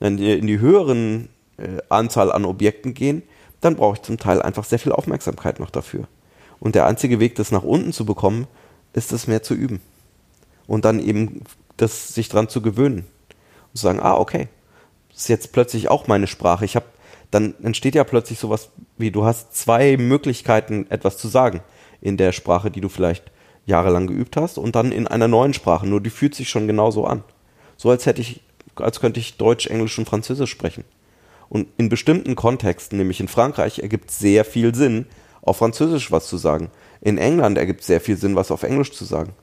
Wenn 0.02 0.18
wir 0.18 0.38
in 0.38 0.48
die 0.48 0.60
höheren 0.60 1.30
äh, 1.56 1.78
Anzahl 1.88 2.30
an 2.30 2.44
Objekten 2.44 2.94
gehen, 2.94 3.24
dann 3.62 3.78
brauche 3.78 3.96
ich 3.96 4.02
zum 4.02 4.18
Teil 4.18 4.42
einfach 4.42 4.66
sehr 4.66 4.80
viel 4.80 4.92
Aufmerksamkeit 4.92 5.62
noch 5.62 5.70
dafür. 5.70 6.10
Und 6.60 6.76
der 6.76 6.88
einzige 6.88 7.22
Weg, 7.22 7.36
das 7.36 7.54
nach 7.54 7.64
unten 7.64 7.94
zu 7.94 8.06
bekommen, 8.06 8.48
ist 8.92 9.14
es 9.14 9.28
mehr 9.28 9.42
zu 9.42 9.54
üben. 9.54 9.80
Und 10.68 10.84
dann 10.84 11.00
eben 11.00 11.44
das 11.78 12.14
sich 12.14 12.28
dran 12.28 12.50
zu 12.50 12.62
gewöhnen. 12.62 13.06
Und 13.70 13.78
zu 13.78 13.84
sagen, 13.84 14.02
ah, 14.02 14.16
okay, 14.16 14.50
das 15.14 15.22
ist 15.22 15.30
jetzt 15.30 15.54
plötzlich 15.54 15.88
auch 15.88 16.08
meine 16.08 16.28
Sprache. 16.28 16.66
Ich 16.66 16.76
habe, 16.76 16.88
dann 17.32 17.56
entsteht 17.64 17.96
ja 17.96 18.04
plötzlich 18.04 18.40
sowas 18.40 18.72
wie, 18.98 19.10
du 19.10 19.24
hast 19.24 19.56
zwei 19.56 19.96
Möglichkeiten, 19.96 20.88
etwas 20.90 21.18
zu 21.18 21.30
sagen 21.30 21.62
in 22.06 22.18
der 22.18 22.32
Sprache, 22.32 22.70
die 22.70 22.82
du 22.82 22.90
vielleicht 22.90 23.32
jahrelang 23.66 24.06
geübt 24.06 24.38
hast 24.38 24.60
und 24.60 24.76
dann 24.76 24.92
in 24.92 25.08
einer 25.08 25.28
neuen 25.28 25.56
Sprache. 25.56 25.88
Nur 25.88 26.02
die 26.02 26.12
fühlt 26.12 26.36
sich 26.36 26.50
schon 26.50 26.68
genauso 26.68 27.06
an. 27.06 27.24
So 27.78 27.90
als 27.90 28.06
hätte 28.06 28.22
ich, 28.22 28.42
als 28.76 29.00
könnte 29.00 29.20
ich 29.20 29.38
Deutsch, 29.38 29.66
Englisch 29.66 29.98
und 29.98 30.08
Französisch 30.08 30.52
sprechen. 30.52 30.84
Und 31.50 31.68
in 31.78 31.90
bestimmten 31.90 32.36
Kontexten, 32.36 33.00
nämlich 33.00 33.20
in 33.20 33.28
Frankreich, 33.28 33.80
ergibt 33.80 34.12
sehr 34.12 34.46
viel 34.46 34.76
Sinn, 34.76 35.08
auf 35.42 35.58
Französisch 35.58 36.12
was 36.12 36.28
zu 36.28 36.38
sagen. 36.38 36.70
In 37.02 37.18
England 37.18 37.58
ergibt 37.58 37.84
sehr 37.84 38.02
viel 38.02 38.18
Sinn, 38.18 38.36
was 38.36 38.52
auf 38.52 38.62
Englisch 38.62 38.92
zu 38.92 39.04
sagen. 39.04 39.34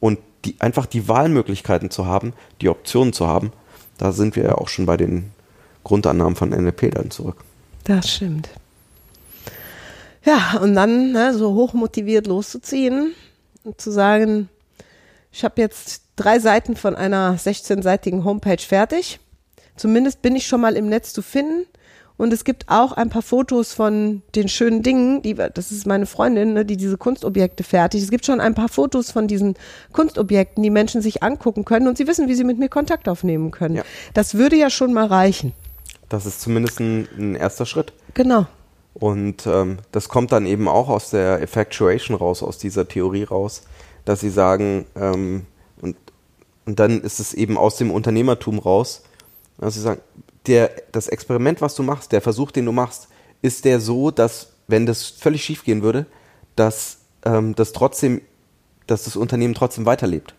Und 0.00 0.18
die, 0.46 0.56
einfach 0.58 0.86
die 0.86 1.06
Wahlmöglichkeiten 1.06 1.90
zu 1.90 2.06
haben, 2.06 2.32
die 2.62 2.70
Optionen 2.70 3.12
zu 3.12 3.26
haben, 3.26 3.52
da 3.98 4.12
sind 4.12 4.36
wir 4.36 4.44
ja 4.44 4.54
auch 4.54 4.68
schon 4.68 4.86
bei 4.86 4.96
den 4.96 5.32
Grundannahmen 5.84 6.36
von 6.36 6.48
NLP 6.48 6.94
dann 6.94 7.10
zurück. 7.10 7.36
Das 7.84 8.10
stimmt. 8.10 8.48
Ja, 10.24 10.58
und 10.60 10.74
dann 10.74 11.12
ne, 11.12 11.34
so 11.34 11.54
hochmotiviert 11.54 12.26
loszuziehen 12.26 13.14
und 13.64 13.80
zu 13.80 13.90
sagen, 13.90 14.48
ich 15.32 15.44
habe 15.44 15.60
jetzt 15.60 16.02
drei 16.16 16.38
Seiten 16.38 16.76
von 16.76 16.94
einer 16.94 17.36
16-seitigen 17.36 18.24
Homepage 18.24 18.58
fertig. 18.58 19.20
Zumindest 19.76 20.22
bin 20.22 20.36
ich 20.36 20.46
schon 20.46 20.60
mal 20.60 20.76
im 20.76 20.88
Netz 20.88 21.12
zu 21.12 21.22
finden. 21.22 21.66
Und 22.18 22.34
es 22.34 22.44
gibt 22.44 22.68
auch 22.68 22.92
ein 22.92 23.08
paar 23.08 23.22
Fotos 23.22 23.72
von 23.72 24.20
den 24.34 24.50
schönen 24.50 24.82
Dingen, 24.82 25.22
die, 25.22 25.32
das 25.32 25.72
ist 25.72 25.86
meine 25.86 26.04
Freundin, 26.04 26.52
ne, 26.52 26.66
die 26.66 26.76
diese 26.76 26.98
Kunstobjekte 26.98 27.64
fertigt. 27.64 28.04
Es 28.04 28.10
gibt 28.10 28.26
schon 28.26 28.42
ein 28.42 28.54
paar 28.54 28.68
Fotos 28.68 29.10
von 29.10 29.26
diesen 29.26 29.54
Kunstobjekten, 29.92 30.62
die 30.62 30.68
Menschen 30.68 31.00
sich 31.00 31.22
angucken 31.22 31.64
können 31.64 31.88
und 31.88 31.96
sie 31.96 32.06
wissen, 32.06 32.28
wie 32.28 32.34
sie 32.34 32.44
mit 32.44 32.58
mir 32.58 32.68
Kontakt 32.68 33.08
aufnehmen 33.08 33.52
können. 33.52 33.76
Ja. 33.76 33.84
Das 34.12 34.34
würde 34.34 34.56
ja 34.56 34.68
schon 34.68 34.92
mal 34.92 35.06
reichen. 35.06 35.54
Das 36.10 36.26
ist 36.26 36.42
zumindest 36.42 36.78
ein, 36.80 37.08
ein 37.16 37.34
erster 37.36 37.64
Schritt. 37.64 37.94
Genau. 38.12 38.46
Und 39.00 39.46
ähm, 39.46 39.78
das 39.92 40.10
kommt 40.10 40.30
dann 40.30 40.46
eben 40.46 40.68
auch 40.68 40.88
aus 40.88 41.10
der 41.10 41.40
Effectuation 41.40 42.16
raus, 42.16 42.42
aus 42.42 42.58
dieser 42.58 42.86
Theorie 42.86 43.24
raus, 43.24 43.62
dass 44.04 44.20
sie 44.20 44.28
sagen, 44.28 44.86
ähm, 44.94 45.46
und, 45.80 45.96
und 46.66 46.78
dann 46.78 47.00
ist 47.00 47.18
es 47.18 47.32
eben 47.32 47.56
aus 47.56 47.76
dem 47.76 47.90
Unternehmertum 47.90 48.58
raus, 48.58 49.02
dass 49.58 49.74
sie 49.74 49.80
sagen, 49.80 50.02
der, 50.46 50.70
das 50.92 51.08
Experiment, 51.08 51.62
was 51.62 51.74
du 51.74 51.82
machst, 51.82 52.12
der 52.12 52.20
Versuch, 52.20 52.50
den 52.50 52.66
du 52.66 52.72
machst, 52.72 53.08
ist 53.40 53.64
der 53.64 53.80
so, 53.80 54.10
dass, 54.10 54.52
wenn 54.68 54.84
das 54.84 55.06
völlig 55.06 55.42
schief 55.42 55.64
gehen 55.64 55.82
würde, 55.82 56.04
dass 56.54 56.98
ähm, 57.24 57.54
das 57.54 57.72
trotzdem, 57.72 58.20
dass 58.86 59.04
das 59.04 59.16
Unternehmen 59.16 59.54
trotzdem 59.54 59.86
weiterlebt. 59.86 60.34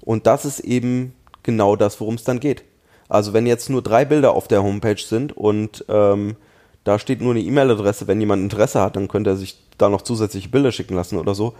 Und 0.00 0.26
das 0.26 0.44
ist 0.44 0.60
eben 0.60 1.14
genau 1.44 1.76
das, 1.76 2.00
worum 2.00 2.16
es 2.16 2.24
dann 2.24 2.40
geht. 2.40 2.64
Also 3.08 3.32
wenn 3.32 3.46
jetzt 3.46 3.70
nur 3.70 3.82
drei 3.82 4.04
Bilder 4.04 4.32
auf 4.32 4.48
der 4.48 4.64
Homepage 4.64 5.00
sind 5.00 5.36
und 5.36 5.84
ähm, 5.88 6.36
da 6.84 6.98
steht 6.98 7.20
nur 7.20 7.32
eine 7.32 7.42
E-Mail-Adresse, 7.42 8.06
wenn 8.06 8.20
jemand 8.20 8.42
Interesse 8.42 8.80
hat, 8.80 8.96
dann 8.96 9.08
könnte 9.08 9.30
er 9.30 9.36
sich 9.36 9.56
da 9.78 9.88
noch 9.88 10.02
zusätzliche 10.02 10.48
Bilder 10.48 10.72
schicken 10.72 10.94
lassen 10.94 11.18
oder 11.18 11.34
so. 11.34 11.54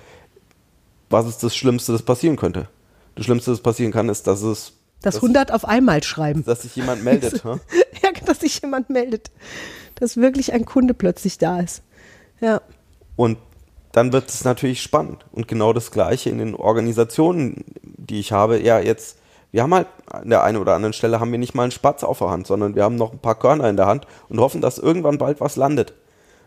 Was 1.11 1.26
ist 1.26 1.42
das 1.42 1.54
Schlimmste, 1.54 1.92
das 1.92 2.02
passieren 2.02 2.37
könnte? 2.37 2.68
Das 3.14 3.26
Schlimmste, 3.26 3.50
das 3.50 3.61
passieren 3.61 3.92
kann, 3.92 4.08
ist, 4.08 4.26
dass 4.26 4.42
es 4.42 4.72
Das 5.02 5.14
dass, 5.14 5.22
100 5.22 5.52
auf 5.52 5.64
einmal 5.64 6.02
schreiben. 6.02 6.44
dass 6.44 6.62
sich 6.62 6.74
jemand 6.74 7.04
meldet. 7.04 7.44
ja, 8.02 8.11
dass 8.24 8.40
sich 8.40 8.61
jemand 8.62 8.90
meldet. 8.90 9.30
Dass 9.96 10.16
wirklich 10.16 10.52
ein 10.52 10.64
Kunde 10.64 10.94
plötzlich 10.94 11.38
da 11.38 11.61
ist. 11.61 11.82
Ja. 12.40 12.61
Und 13.14 13.38
dann 13.92 14.12
wird 14.12 14.30
es 14.30 14.44
natürlich 14.44 14.82
spannend. 14.82 15.24
Und 15.32 15.46
genau 15.46 15.72
das 15.72 15.90
Gleiche 15.90 16.30
in 16.30 16.38
den 16.38 16.54
Organisationen, 16.54 17.64
die 17.82 18.18
ich 18.18 18.32
habe. 18.32 18.61
Ja, 18.61 18.80
jetzt, 18.80 19.18
wir 19.53 19.62
haben 19.62 19.75
halt 19.75 19.87
an 20.07 20.31
der 20.31 20.43
einen 20.43 20.57
oder 20.57 20.75
anderen 20.75 20.95
Stelle 20.95 21.21
haben 21.21 21.31
wir 21.31 21.38
nicht 21.38 21.55
mal 21.55 21.62
einen 21.62 21.73
Spatz 21.73 22.03
auf 22.03 22.19
der 22.19 22.31
Hand, 22.31 22.47
sondern 22.47 22.75
wir 22.75 22.83
haben 22.83 22.97
noch 22.97 23.12
ein 23.12 23.19
paar 23.19 23.38
Körner 23.38 23.69
in 23.69 23.77
der 23.77 23.87
Hand 23.87 24.07
und 24.29 24.41
hoffen, 24.41 24.62
dass 24.62 24.79
irgendwann 24.79 25.19
bald 25.19 25.41
was 25.41 25.57
landet. 25.57 25.93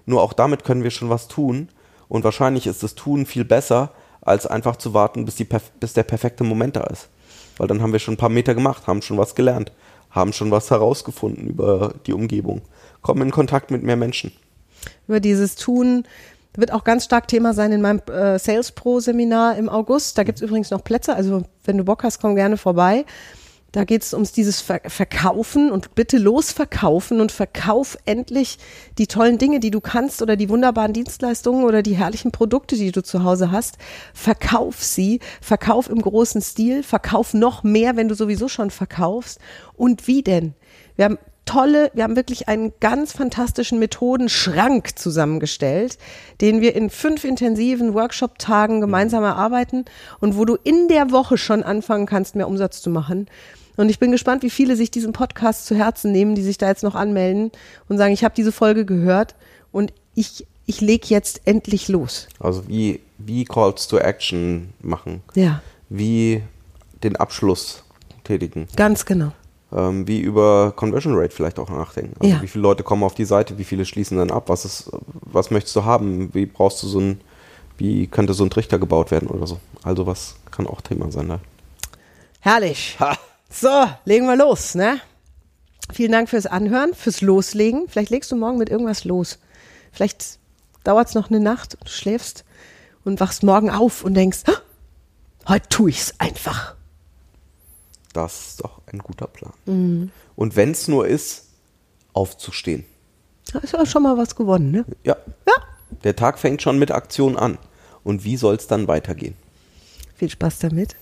Nur 0.06 0.22
auch 0.22 0.34
damit 0.34 0.63
können 0.63 0.84
wir 0.84 0.91
schon 0.91 1.10
was 1.10 1.28
tun. 1.28 1.70
Und 2.08 2.24
wahrscheinlich 2.24 2.68
ist 2.68 2.84
das 2.84 2.96
Tun 2.96 3.26
viel 3.26 3.46
besser, 3.46 3.91
als 4.22 4.48
einfach 4.48 4.76
zu 4.76 4.94
warten, 4.94 5.26
bis, 5.26 5.36
die, 5.36 5.48
bis 5.80 5.94
der 5.94 6.04
perfekte 6.04 6.44
Moment 6.44 6.76
da 6.76 6.84
ist. 6.86 7.10
Weil 7.58 7.68
dann 7.68 7.82
haben 7.82 7.94
wir 7.94 8.00
schon 8.00 8.15
ein 8.15 8.18
paar 8.18 8.30
Meter 8.30 8.56
gemacht, 8.56 8.88
haben 8.88 9.02
schon 9.02 9.18
was 9.18 9.36
gelernt, 9.36 9.72
haben 10.10 10.34
schon 10.34 10.52
was 10.52 10.72
herausgefunden 10.72 11.48
über 11.48 11.94
die 12.06 12.13
Umgebung, 12.13 12.62
kommen 13.02 13.22
in 13.22 13.32
Kontakt 13.32 13.72
mit 13.72 13.84
mehr 13.84 13.96
Menschen. 13.96 14.32
Über 15.08 15.20
dieses 15.20 15.56
Tun 15.56 16.06
wird 16.58 16.72
auch 16.72 16.84
ganz 16.84 17.06
stark 17.06 17.28
Thema 17.28 17.54
sein 17.54 17.72
in 17.72 17.82
meinem 17.82 18.02
äh, 18.08 18.39
Sales 18.39 18.72
Pro 18.72 19.00
Seminar 19.00 19.58
im 19.58 19.70
August. 19.70 20.18
Da 20.18 20.24
gibt's 20.24 20.41
übrigens 20.41 20.72
noch 20.72 20.84
Plätze. 20.84 21.15
Also 21.15 21.44
wenn 21.63 21.78
du 21.78 21.84
Bock 21.84 22.04
hast, 22.04 22.20
komm 22.20 22.36
gerne 22.36 22.58
vorbei. 22.58 23.06
Da 23.76 23.84
geht's 23.84 24.13
ums 24.13 24.32
dieses 24.32 24.62
Ver 24.62 24.80
Verkaufen 24.86 25.70
und 25.70 25.96
bitte 25.96 26.18
losverkaufen 26.18 27.20
und 27.20 27.34
verkauf 27.34 27.98
endlich 28.06 28.58
die 28.98 29.08
tollen 29.08 29.38
Dinge, 29.38 29.60
die 29.60 29.70
du 29.70 29.82
kannst 29.82 30.22
oder 30.22 30.38
die 30.38 30.48
wunderbaren 30.48 30.94
Dienstleistungen 30.94 31.65
oder 31.65 31.82
die 31.82 31.98
herrlichen 31.98 32.32
Produkte, 32.32 32.78
die 32.78 32.94
du 32.94 33.04
zu 33.04 33.26
Hause 33.26 33.52
hast. 33.52 33.78
Verkauf 34.13 34.82
sie, 34.82 35.20
verkauf 35.41 35.89
im 35.89 36.02
großen 36.02 36.41
Stil, 36.41 36.84
verkauf 36.84 37.34
noch 37.34 37.63
mehr, 37.63 37.98
wenn 37.98 38.08
du 38.08 38.15
sowieso 38.15 38.48
schon 38.48 38.70
verkaufst. 38.70 39.39
Und 39.76 40.08
wie 40.08 40.24
denn? 40.24 40.54
Wir 40.96 41.04
haben 41.04 41.18
tolle, 41.45 41.91
wir 41.93 42.03
haben 42.03 42.15
wirklich 42.15 42.47
einen 42.47 42.73
ganz 42.79 43.13
fantastischen 43.13 43.79
Methodenschrank 43.79 44.97
zusammengestellt, 44.97 45.97
den 46.41 46.62
wir 46.62 46.75
in 46.75 46.89
fünf 46.89 47.23
intensiven 47.23 47.93
Workshop-Tagen 47.93 48.81
gemeinsam 48.81 49.23
erarbeiten 49.23 49.86
und 50.19 50.38
wo 50.38 50.45
du 50.45 50.55
in 50.63 50.88
der 50.88 51.12
Woche 51.12 51.38
schon 51.38 51.63
anfangen 51.63 52.05
kannst, 52.05 52.36
mehr 52.36 52.47
Umsatz 52.47 52.81
zu 52.81 52.89
machen. 52.89 53.27
Und 53.77 53.89
ich 53.89 53.99
bin 53.99 54.12
gespannt, 54.12 54.43
wie 54.43 54.49
viele 54.49 54.75
sich 54.75 54.89
diesen 54.89 55.13
Podcast 55.13 55.65
zu 55.65 55.75
Herzen 55.75 56.12
nehmen, 56.12 56.36
die 56.36 56.43
sich 56.43 56.58
da 56.58 56.67
jetzt 56.67 56.84
noch 56.84 56.95
anmelden 56.95 57.51
und 57.89 57.97
sagen, 57.97 58.13
ich 58.13 58.23
habe 58.23 58.34
diese 58.36 58.51
Folge 58.51 58.86
gehört 58.86 59.36
und 59.71 59.93
ich, 60.15 60.47
ich 60.65 60.81
leg 60.81 61.10
jetzt 61.10 61.41
endlich 61.45 61.89
los. 61.89 62.27
Also 62.39 62.67
wie, 62.67 63.01
wie 63.17 63.43
Calls 63.45 63.88
to 63.88 63.97
Action 63.97 64.69
machen, 64.81 65.21
Ja, 65.36 65.62
wie 65.89 66.41
den 67.03 67.17
Abschluss 67.17 67.84
tätigen, 68.23 68.67
ganz 68.75 69.05
genau. 69.05 69.34
Ähm, 69.75 70.07
wie 70.07 70.19
über 70.21 70.71
Conversion 70.75 71.15
Rate 71.15 71.35
vielleicht 71.35 71.59
auch 71.59 71.69
nachdenken. 71.69 72.15
Also 72.19 72.33
Ja. 72.35 72.41
wie 72.41 72.47
viele 72.47 72.61
Leute 72.63 72.83
kommen 72.83 73.03
auf 73.03 73.13
die 73.15 73.25
Seite, 73.25 73.57
wie 73.57 73.63
viele 73.65 73.85
schließen 73.85 74.17
dann 74.17 74.31
ab, 74.31 74.49
was 74.49 74.63
ist, 74.65 74.89
was 75.21 75.51
möchtest 75.51 75.75
du 75.75 75.83
haben, 75.83 76.33
wie 76.33 76.45
brauchst 76.45 76.81
du 76.81 76.88
so 76.88 76.99
ein, 76.99 77.21
wie 77.77 78.07
könnte 78.07 78.33
so 78.33 78.43
ein 78.43 78.49
Trichter 78.49 78.79
gebaut 78.79 79.11
werden 79.11 79.27
oder 79.27 79.45
so. 79.47 79.59
Also 79.83 80.07
was 80.07 80.35
kann 80.51 80.65
auch 80.67 80.81
Thema 80.81 81.11
sein 81.11 81.27
da. 81.29 81.39
Herrlich. 82.39 82.95
Ha, 82.99 83.17
So, 83.49 83.85
legen 84.05 84.25
wir 84.27 84.35
los, 84.35 84.75
ne? 84.75 84.99
Vielen 85.93 86.11
Dank 86.11 86.29
fürs 86.29 86.45
Anhören, 86.45 86.93
fürs 86.93 87.21
Loslegen. 87.21 87.88
Vielleicht 87.88 88.09
legst 88.09 88.31
du 88.31 88.35
morgen 88.35 88.57
mit 88.57 88.69
irgendwas 88.69 89.03
los. 89.03 89.39
Vielleicht 89.91 90.39
dauert 90.83 91.09
es 91.09 91.13
noch 91.15 91.29
eine 91.29 91.39
Nacht, 91.39 91.77
du 91.83 91.88
schläfst 91.89 92.43
und 93.03 93.19
wachst 93.19 93.43
morgen 93.43 93.69
auf 93.69 94.03
und 94.03 94.13
denkst, 94.15 94.39
"Ah, 94.47 95.49
heute 95.51 95.69
tue 95.69 95.89
ich's 95.91 96.13
einfach. 96.19 96.75
Das 98.15 98.47
ist 98.47 98.63
doch 98.63 98.80
ein 98.91 98.99
guter 98.99 99.28
Plan. 99.28 99.51
Und 100.38 100.56
wenn 100.56 100.71
es 100.71 100.88
nur 100.88 101.06
ist, 101.08 101.47
aufzustehen. 102.13 102.86
Da 103.51 103.60
ist 103.60 103.73
ja 103.73 103.86
schon 103.86 104.04
mal 104.04 104.17
was 104.17 104.36
gewonnen, 104.36 104.71
ne? 104.71 104.86
Ja, 105.04 105.17
Ja. 105.45 105.54
der 106.04 106.15
Tag 106.15 106.39
fängt 106.39 106.62
schon 106.62 106.80
mit 106.80 106.91
Aktion 106.91 107.36
an. 107.38 107.58
Und 108.06 108.23
wie 108.23 108.38
soll 108.38 108.56
es 108.56 108.67
dann 108.67 108.88
weitergehen? 108.88 109.36
Viel 110.15 110.30
Spaß 110.30 110.60
damit. 110.60 110.95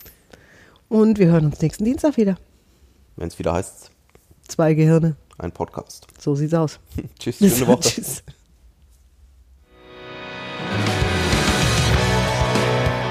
Und 0.89 1.19
wir 1.19 1.27
hören 1.27 1.45
uns 1.45 1.61
nächsten 1.61 1.85
Dienstag 1.85 2.17
wieder. 2.17 2.37
Wenn 3.15 3.27
es 3.27 3.37
wieder 3.37 3.53
heißt, 3.53 3.91
Zwei 4.47 4.73
Gehirne. 4.73 5.15
ein 5.37 5.51
Podcast. 5.51 6.07
So 6.19 6.33
sieht's 6.35 6.53
aus. 6.55 6.79
Tschüss, 7.19 7.37
schöne 7.37 7.67
Woche. 7.67 7.81
Tschüss. 7.81 8.23